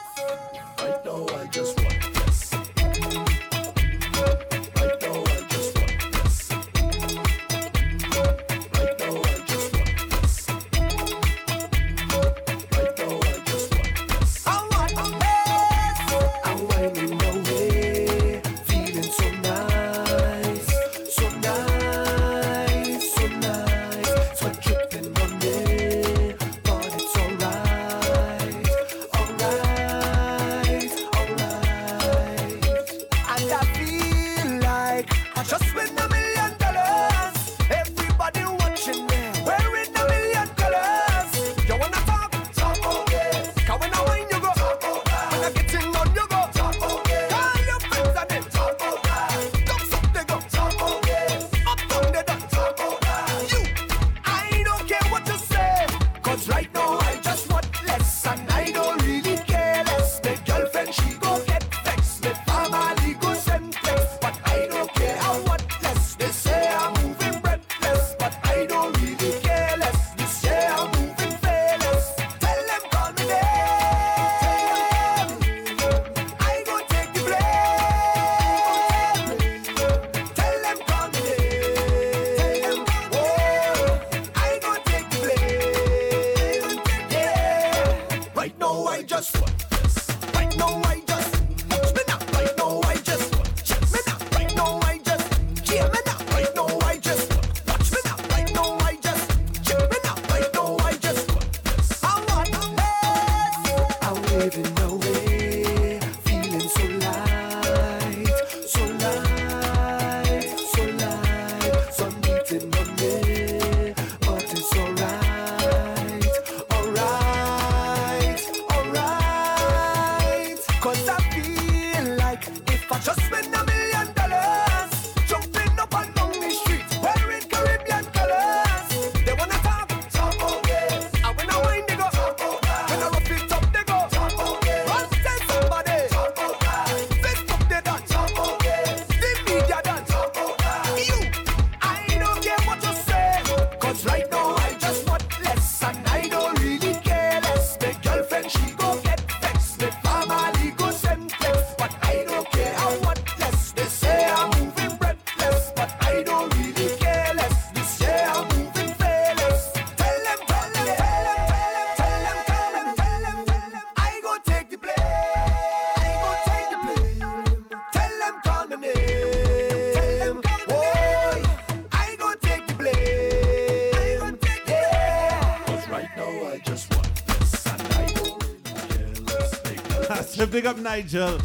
[180.66, 181.38] Up Nigel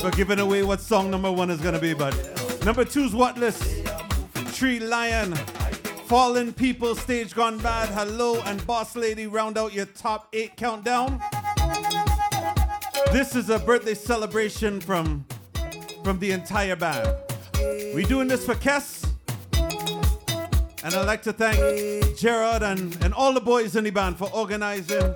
[0.00, 1.92] for giving away what song number one is gonna be.
[1.92, 2.14] But
[2.64, 3.60] number two's Wotless?
[4.54, 5.34] Tree Lion,
[6.06, 11.20] Fallen People, Stage Gone Bad, Hello, and Boss Lady round out your top eight countdown.
[13.12, 15.26] This is a birthday celebration from
[16.02, 17.14] from the entire band.
[17.94, 19.06] We doing this for Kes.
[20.82, 24.30] And I'd like to thank Gerard and, and all the boys in the band for
[24.32, 25.14] organizing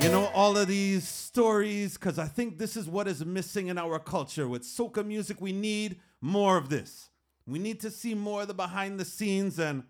[0.00, 3.76] you know, all of these stories, because I think this is what is missing in
[3.76, 4.48] our culture.
[4.48, 7.10] With soca music, we need more of this.
[7.46, 9.58] We need to see more of the behind the scenes.
[9.58, 9.82] And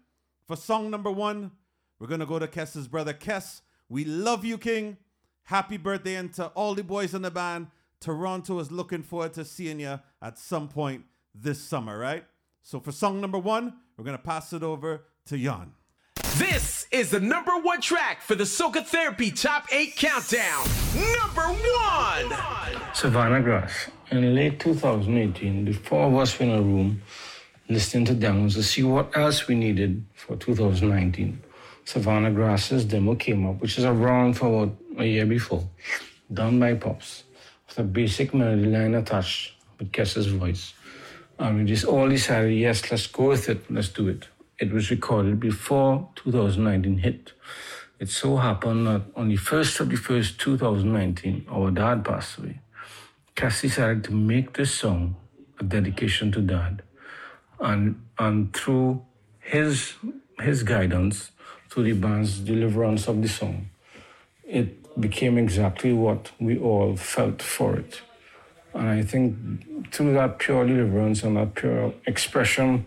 [0.49, 1.53] for song number one,
[2.01, 3.15] we're going to go to Kes's brother.
[3.15, 4.97] Kes, we love you, King.
[5.45, 6.17] Happy birthday.
[6.17, 7.69] And to all the boys in the band,
[8.01, 12.25] Toronto is looking forward to seeing you at some point this summer, right?
[12.65, 15.71] So for song number one, we're going to pass it over to Jan.
[16.39, 20.67] This is the number one track for the Soca Therapy Top 8 Countdown.
[20.95, 22.39] Number one!
[22.93, 23.89] Savannah Grass.
[24.11, 27.01] In late 2018, the four of us were in a room
[27.71, 31.43] listening to demos to see what else we needed for 2019.
[31.87, 35.67] Savannah Grass's demo came up, which is around for about a year before,
[36.35, 37.25] done by Pops,
[37.67, 40.75] with a basic melody line attached with Kes's voice.
[41.39, 44.29] And we just all decided, yes, let's go with it, let's do it.
[44.59, 47.33] It was recorded before 2019 hit.
[48.01, 52.61] It so happened that on the 1st of the 1st, 2019, our dad passed away.
[53.35, 55.17] Kes decided to make this song
[55.61, 56.83] a dedication to dad.
[57.61, 59.05] And, and through
[59.41, 59.95] his,
[60.41, 61.33] his guidance,
[61.69, 63.69] through the band's deliverance of the song,
[64.43, 68.01] it became exactly what we all felt for it.
[68.73, 72.87] And I think through that pure deliverance and that pure expression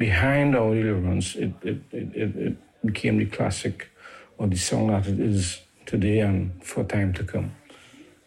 [0.00, 3.90] behind our deliverance, it, it, it, it, became the classic
[4.38, 7.54] or the song that it is today and for time to come.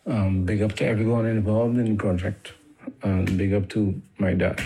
[0.05, 2.53] Um, big up to everyone involved in the project,
[3.01, 4.61] and big up to my dad.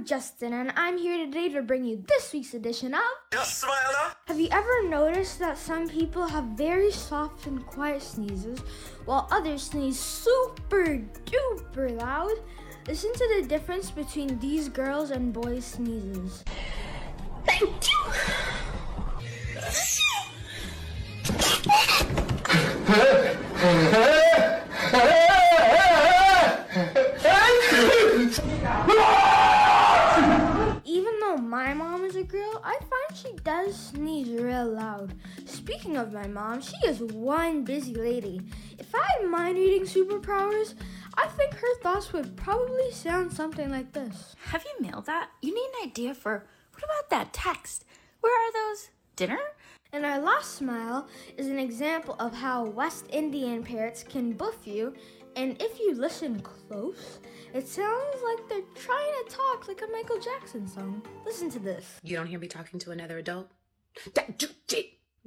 [0.00, 3.02] I'm Justin and I'm here today to bring you this week's edition of
[3.32, 8.60] Just smile Have you ever noticed that some people have very soft and quiet sneezes
[9.04, 12.32] while others sneeze super duper loud?
[12.88, 16.44] Listen to the difference between these girls and boys' sneezes.
[17.44, 18.12] Thank you.
[30.84, 35.14] Even though my mom is a girl, I find she does sneeze real loud.
[35.46, 38.42] Speaking of my mom, she is one busy lady.
[38.78, 40.74] If I had mind reading superpowers,
[41.14, 44.36] I think her thoughts would probably sound something like this.
[44.44, 45.30] Have you mailed that?
[45.40, 46.44] You need an idea for
[46.74, 47.86] what about that text?
[48.20, 48.90] Where are those?
[49.16, 49.40] Dinner?
[49.92, 54.92] And our last smile is an example of how West Indian parrots can buff you,
[55.36, 57.19] and if you listen close,
[57.52, 61.02] it sounds like they're trying to talk like a Michael Jackson song.
[61.24, 61.98] Listen to this.
[62.02, 63.50] You don't hear me talking to another adult?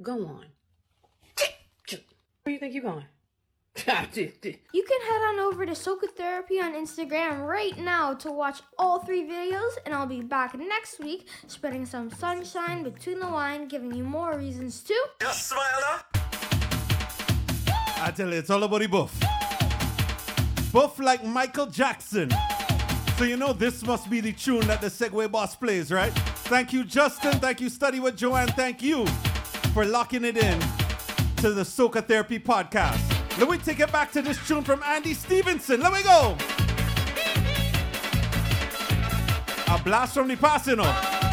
[0.02, 0.46] Go on.
[2.44, 3.04] Where do you think you're going?
[4.16, 9.00] You can head on over to Soca Therapy on Instagram right now to watch all
[9.00, 13.92] three videos, and I'll be back next week spreading some sunshine between the line, giving
[13.92, 14.94] you more reasons to.
[15.20, 16.02] Just smile
[17.96, 19.43] I tell you, it's all about the buff.
[20.74, 22.28] Buff like Michael Jackson.
[23.16, 26.12] So you know this must be the tune that the Segway Boss plays, right?
[26.48, 27.38] Thank you, Justin.
[27.38, 28.48] Thank you, Study with Joanne.
[28.48, 29.06] Thank you
[29.72, 30.58] for locking it in
[31.36, 32.98] to the Soca Therapy podcast.
[33.38, 35.80] Let me take it back to this tune from Andy Stevenson.
[35.80, 36.36] Let me go.
[39.72, 41.23] A blast from the past, you know.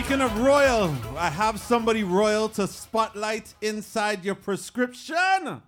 [0.00, 5.60] Speaking of royal, I have somebody royal to spotlight inside your prescription.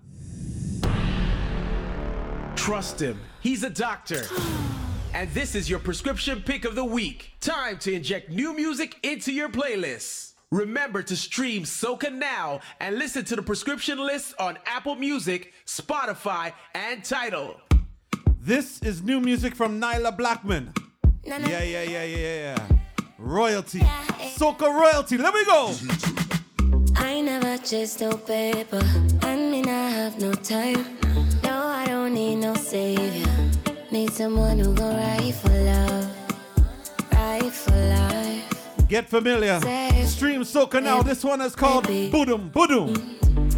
[2.56, 4.24] Trust him, he's a doctor.
[5.14, 7.32] and this is your prescription pick of the week.
[7.42, 10.32] Time to inject new music into your playlist.
[10.50, 16.54] Remember to stream Soca now and listen to the prescription list on Apple Music, Spotify,
[16.74, 17.60] and Tidal.
[18.40, 20.72] This is new music from Nailah Blackman.
[21.22, 22.72] Yeah, yeah, yeah, yeah, yeah
[23.23, 23.81] royalty.
[23.81, 24.31] Eh.
[24.36, 25.16] Soca royalty.
[25.16, 25.74] Let me go.
[26.97, 28.82] I never chase no paper.
[29.23, 30.99] I mean, I have no time.
[31.43, 33.27] No, I don't need no savior.
[33.90, 36.09] Need someone who gon' ride for love.
[37.12, 38.89] Ride for life.
[38.89, 39.61] Get familiar.
[39.61, 41.03] Save Stream Soca now.
[41.03, 43.52] This one is called Boodum Boodum.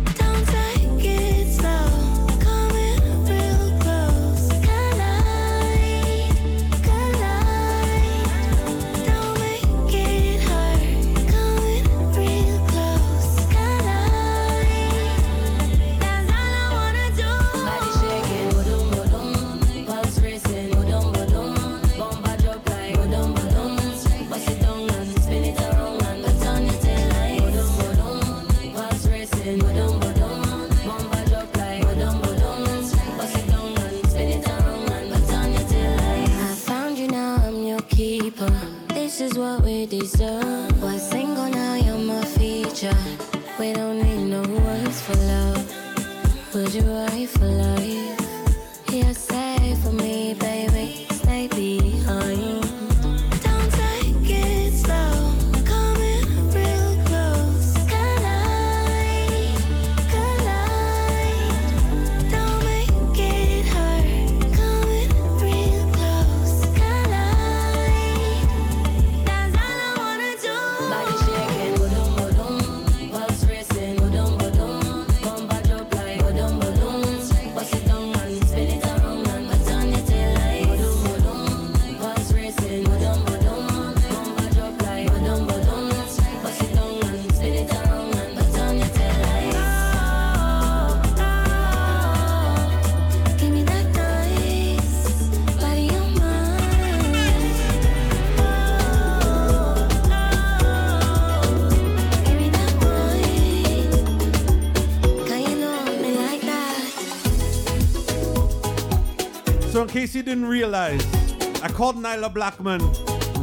[111.74, 112.80] called Nailah Blackman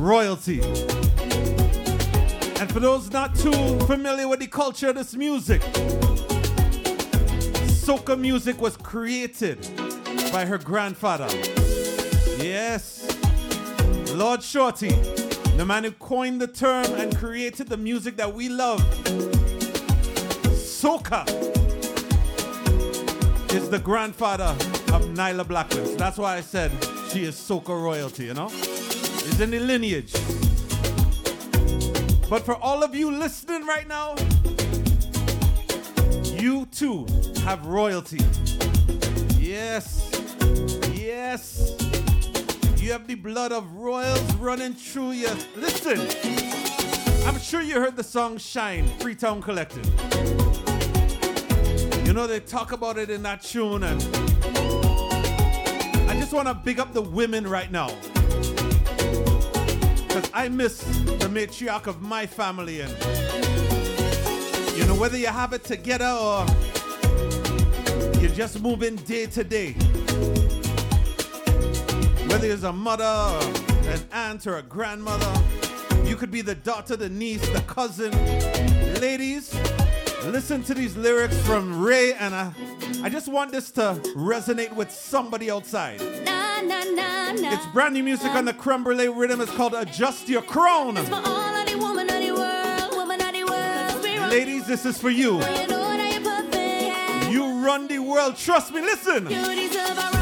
[0.01, 0.61] Royalty.
[2.61, 5.59] And for those not too familiar with the culture of this music,
[7.83, 9.59] soca music was created
[10.31, 11.27] by her grandfather.
[12.37, 13.05] Yes,
[14.13, 14.91] Lord Shorty,
[15.57, 18.79] the man who coined the term and created the music that we love.
[20.55, 21.27] Soca
[23.51, 24.55] is the grandfather
[24.95, 25.85] of Nailah Blackman.
[25.85, 26.71] So that's why I said
[27.11, 28.47] she is Soca royalty, you know?
[28.47, 30.13] Is in the lineage.
[32.29, 34.15] But for all of you listening right now,
[36.23, 37.05] you too
[37.43, 38.21] have royalty.
[39.37, 40.09] Yes.
[40.93, 41.75] Yes.
[42.77, 45.31] You have the blood of royals running through you.
[45.57, 45.99] Listen.
[47.27, 49.85] I'm sure you heard the song Shine, Freetown Collective.
[52.05, 54.01] You know, they talk about it in that tune, and
[56.31, 57.87] just want to big up the women right now.
[60.07, 62.89] Because I miss the matriarch of my family, and
[64.77, 66.45] you know, whether you have it together or
[68.21, 69.73] you're just moving day to day,
[72.29, 73.03] whether it's a mother,
[73.89, 75.33] an aunt, or a grandmother,
[76.05, 78.11] you could be the daughter, the niece, the cousin.
[79.01, 79.53] Ladies,
[80.23, 82.33] listen to these lyrics from Ray, and
[83.03, 85.99] I just want this to resonate with somebody outside.
[86.01, 89.41] It's brand new music on the creme brulee rhythm.
[89.41, 90.95] It's called Adjust Your Crown.
[90.97, 94.31] For all of the woman of the world, woman of the world.
[94.31, 95.39] Ladies, this is for you.
[95.39, 95.81] You know.
[97.31, 98.35] You run the world.
[98.35, 100.20] Trust me, listen.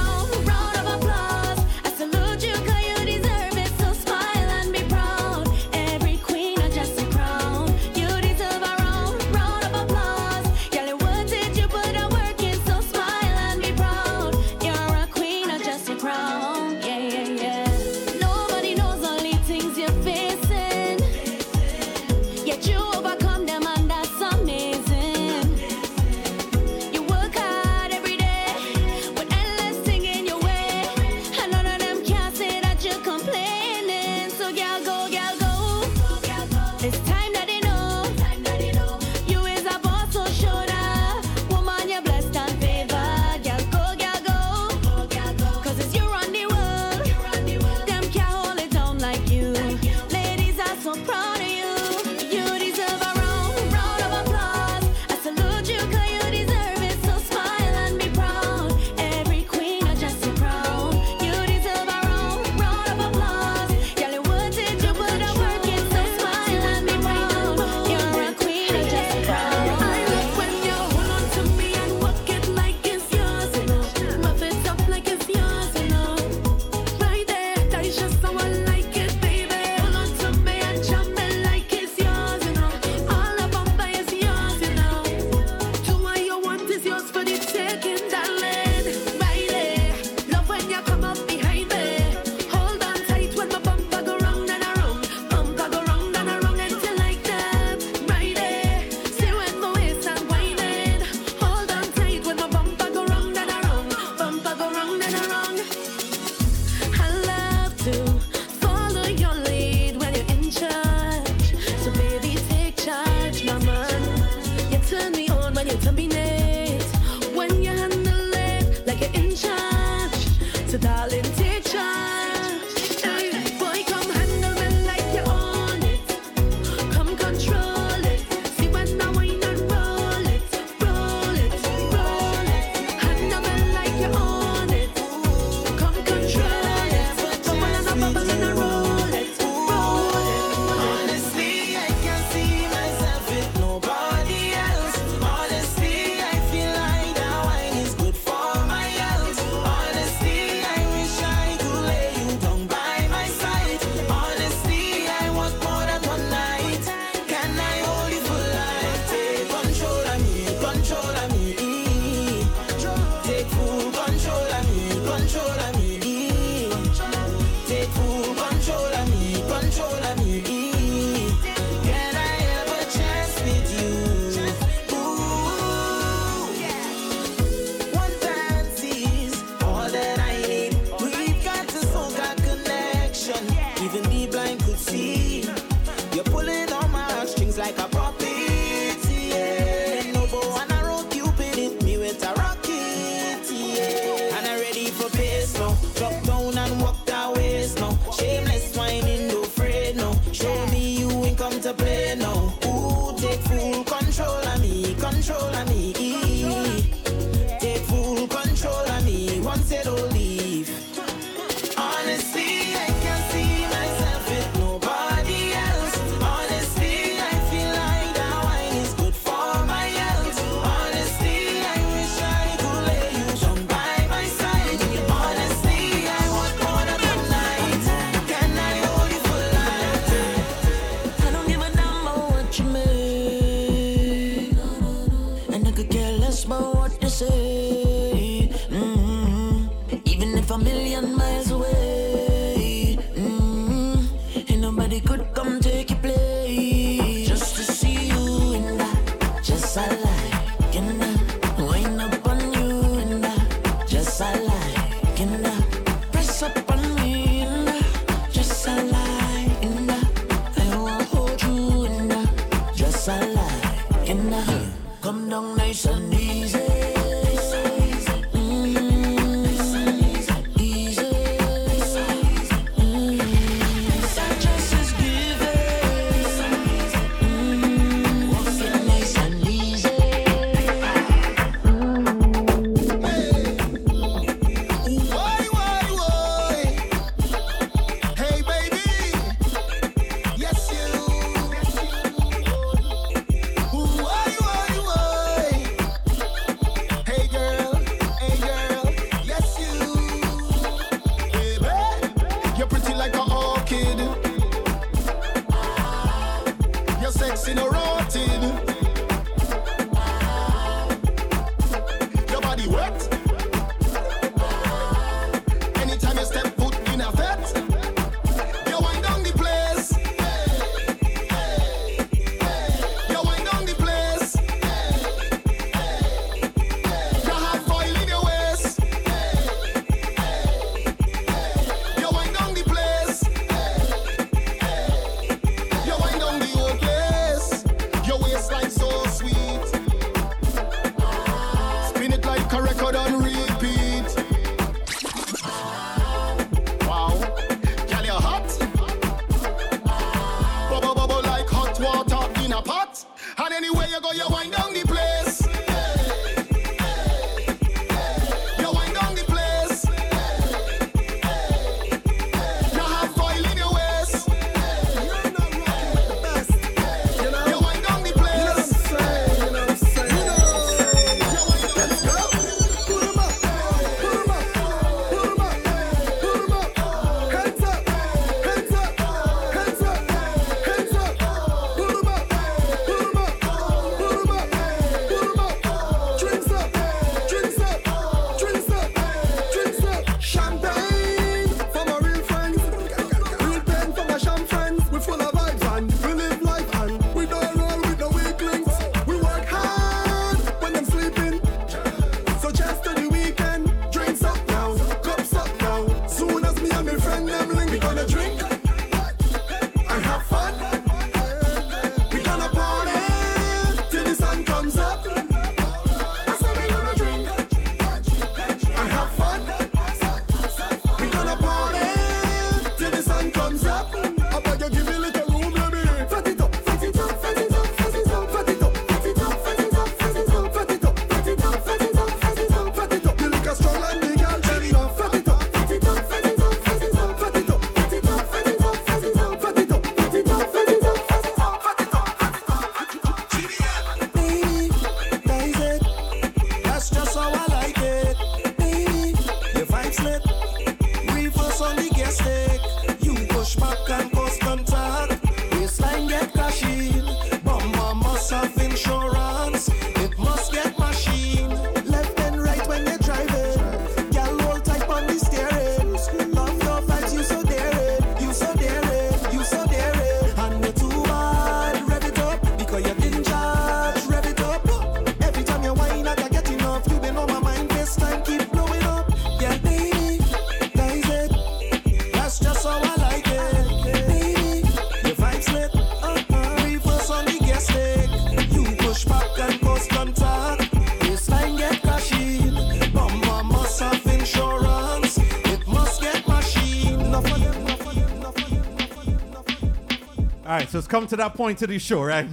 [500.70, 502.28] right, so it's come to that point of the show, right?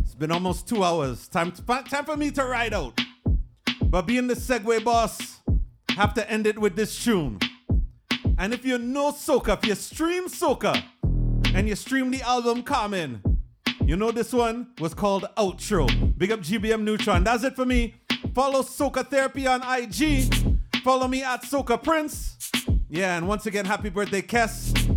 [0.00, 1.26] It's been almost two hours.
[1.28, 3.00] Time, to, time for me to ride out.
[3.84, 5.40] But being the Segway boss,
[5.90, 7.40] have to end it with this tune.
[8.38, 10.82] And if you know Soca, if you stream Soca,
[11.52, 13.20] and you stream the album coming,
[13.84, 16.16] you know this one was called Outro.
[16.16, 17.24] Big up GBM Nutron.
[17.24, 17.94] That's it for me.
[18.34, 20.32] Follow Soca Therapy on IG.
[20.84, 22.52] Follow me at Soca Prince.
[22.88, 24.89] Yeah, and once again, happy birthday, Kes.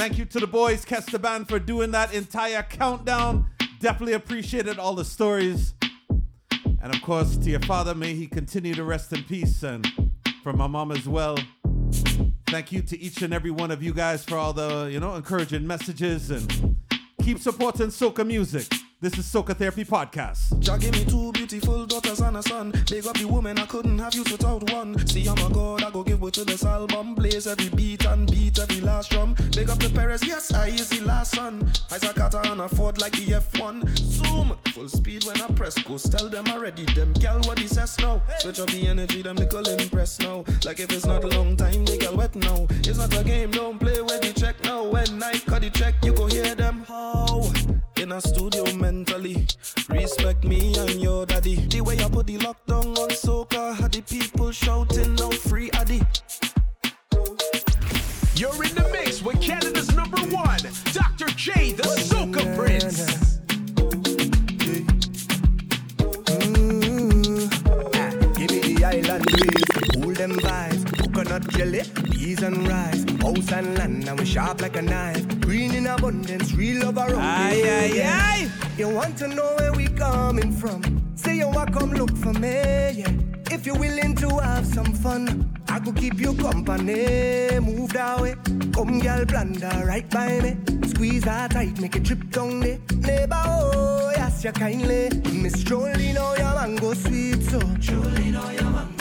[0.00, 3.50] Thank you to the boys, Kes the Band, for doing that entire countdown.
[3.80, 5.74] Definitely appreciated all the stories.
[6.82, 9.62] And of course, to your father, may he continue to rest in peace.
[9.62, 9.86] And
[10.42, 11.36] for my mom as well.
[12.46, 15.16] Thank you to each and every one of you guys for all the, you know,
[15.16, 16.78] encouraging messages and
[17.22, 18.72] keep supporting soca music.
[19.02, 20.60] This is Soca Therapy Podcast.
[20.60, 22.70] Jah give me two beautiful daughters and a son.
[22.90, 25.06] Big up the woman, I couldn't have you without one.
[25.06, 27.14] See, I'm a god, I go give birth to this album.
[27.14, 29.34] Blaze every beat and beat every last drum.
[29.56, 31.72] Big up the yes, I is the last son.
[31.90, 33.88] Isaac Carter and Ford like the F1.
[33.98, 35.76] Zoom, full speed when I press.
[36.10, 38.20] Tell them them what he says now.
[38.40, 40.44] Switch up the energy, them little impress now.
[40.66, 42.66] Like if it's not a long time, they wet now.
[42.68, 44.84] It's not a game, don't play with the check now.
[44.84, 46.84] When I cut the check, you go hear them.
[46.86, 47.50] How?
[47.96, 49.46] In a studio mentally.
[49.88, 51.56] Respect me and your daddy.
[51.72, 56.02] The way I put the lockdown on soca, had the people shouting out free addy.
[58.34, 60.62] You're in the mix with Canada's number one,
[60.92, 61.28] Dr.
[61.36, 62.98] J, the Soca Prince.
[67.94, 70.82] Ah, give me the island breeze, cool them vibes.
[70.98, 73.09] Coconut jelly, peas and rice.
[73.20, 75.40] House and land, and we sharp like a knife.
[75.40, 77.68] Green in abundance, real love around Aye, me.
[77.68, 78.20] aye, Yeah.
[78.32, 78.50] aye.
[78.78, 80.80] You want to know where we coming from?
[81.14, 83.12] Say you want come look for me, yeah.
[83.50, 87.58] If you're willing to have some fun, I could keep you company.
[87.60, 88.36] Move that way,
[88.72, 90.56] come girl, blunder right by me.
[90.88, 92.78] Squeeze her tight, make it trip down there.
[92.96, 95.10] Neighbor, oh, yes, you kindly.
[95.32, 97.58] Miss Jolie, know oh, your mango sweet, so.
[97.78, 98.99] Jolie, know oh, your mango sweet.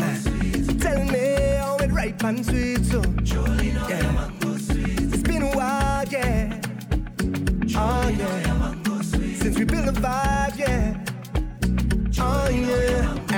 [0.77, 3.01] Tell me how it ripe and sweet, so.
[3.01, 4.99] Know your mango sweet.
[5.13, 6.61] It's been a while, yeah.
[7.75, 8.75] Oh, yeah.
[9.39, 10.97] Since we built a vibe, yeah.
[12.19, 13.28] Oh, yeah.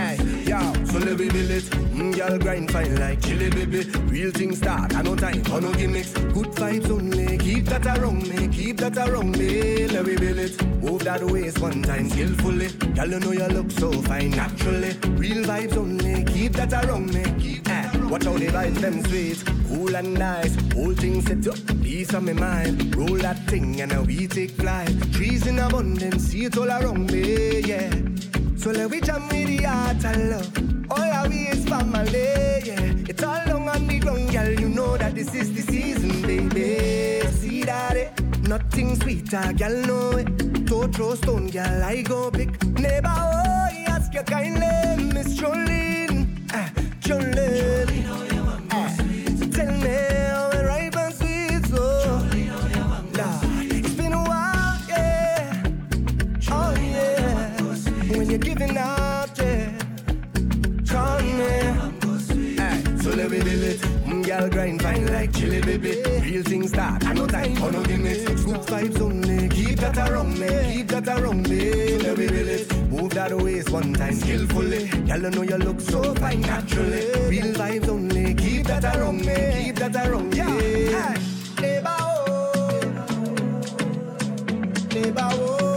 [1.01, 1.63] Hey, yo, so let me build it.
[1.63, 3.83] Mm, y'all grind fine like chili, baby.
[4.07, 6.11] Real things start, I no time for no gimmicks.
[6.13, 9.87] Good vibes only, keep that around me, keep that around me.
[9.87, 10.63] Let me build it.
[10.81, 12.69] Move that waist one time skillfully.
[12.95, 14.97] Y'all you know you look so fine naturally.
[15.11, 17.23] Real vibes only, keep that around me.
[17.39, 20.55] Keep that Watch how the vibes them sweet, cool and nice.
[20.73, 22.95] Whole thing set up, peace on my mind.
[22.95, 25.13] Roll that thing and now we take flight.
[25.13, 27.89] Trees in abundance, see it all around me, yeah.
[28.57, 30.80] So let we jam with the heart and love.
[30.91, 32.27] All our we is family,
[32.65, 33.09] yeah.
[33.11, 34.51] It's all long on the ground, girl.
[34.59, 37.21] You know that this is the season, baby.
[37.39, 38.11] See that it?
[38.41, 40.65] Nothing sweeter, girl, know it.
[40.65, 42.61] Don't throw stone, girl, I go pick.
[42.77, 46.27] Neighbor, oh, he ask you kindly, Miss Jolene.
[46.51, 46.69] Ah,
[46.99, 48.05] Jolene.
[48.71, 48.93] Ah,
[49.55, 50.11] tell me.
[53.17, 55.63] Lord, it's been a while, yeah.
[56.49, 58.17] Oh, yeah.
[58.17, 59.00] When you're giving out,
[63.21, 63.77] every minute.
[64.05, 66.01] Mm, girl grind fine like chili baby.
[66.23, 68.41] Real things start, I no time for no gimmicks.
[68.41, 71.59] Smooth vibes only, keep that around me, keep that around me.
[71.59, 72.89] Chili baby, minute.
[72.89, 74.87] Move that waist one time skillfully.
[74.87, 77.05] Girl, I know you look so fine naturally.
[77.29, 80.45] Real vibes only, keep that around me, keep that around yeah.
[80.47, 80.85] me.
[80.91, 81.15] Hey.
[81.61, 82.81] Neighbor, oh.
[84.93, 85.70] Neighbor, oh.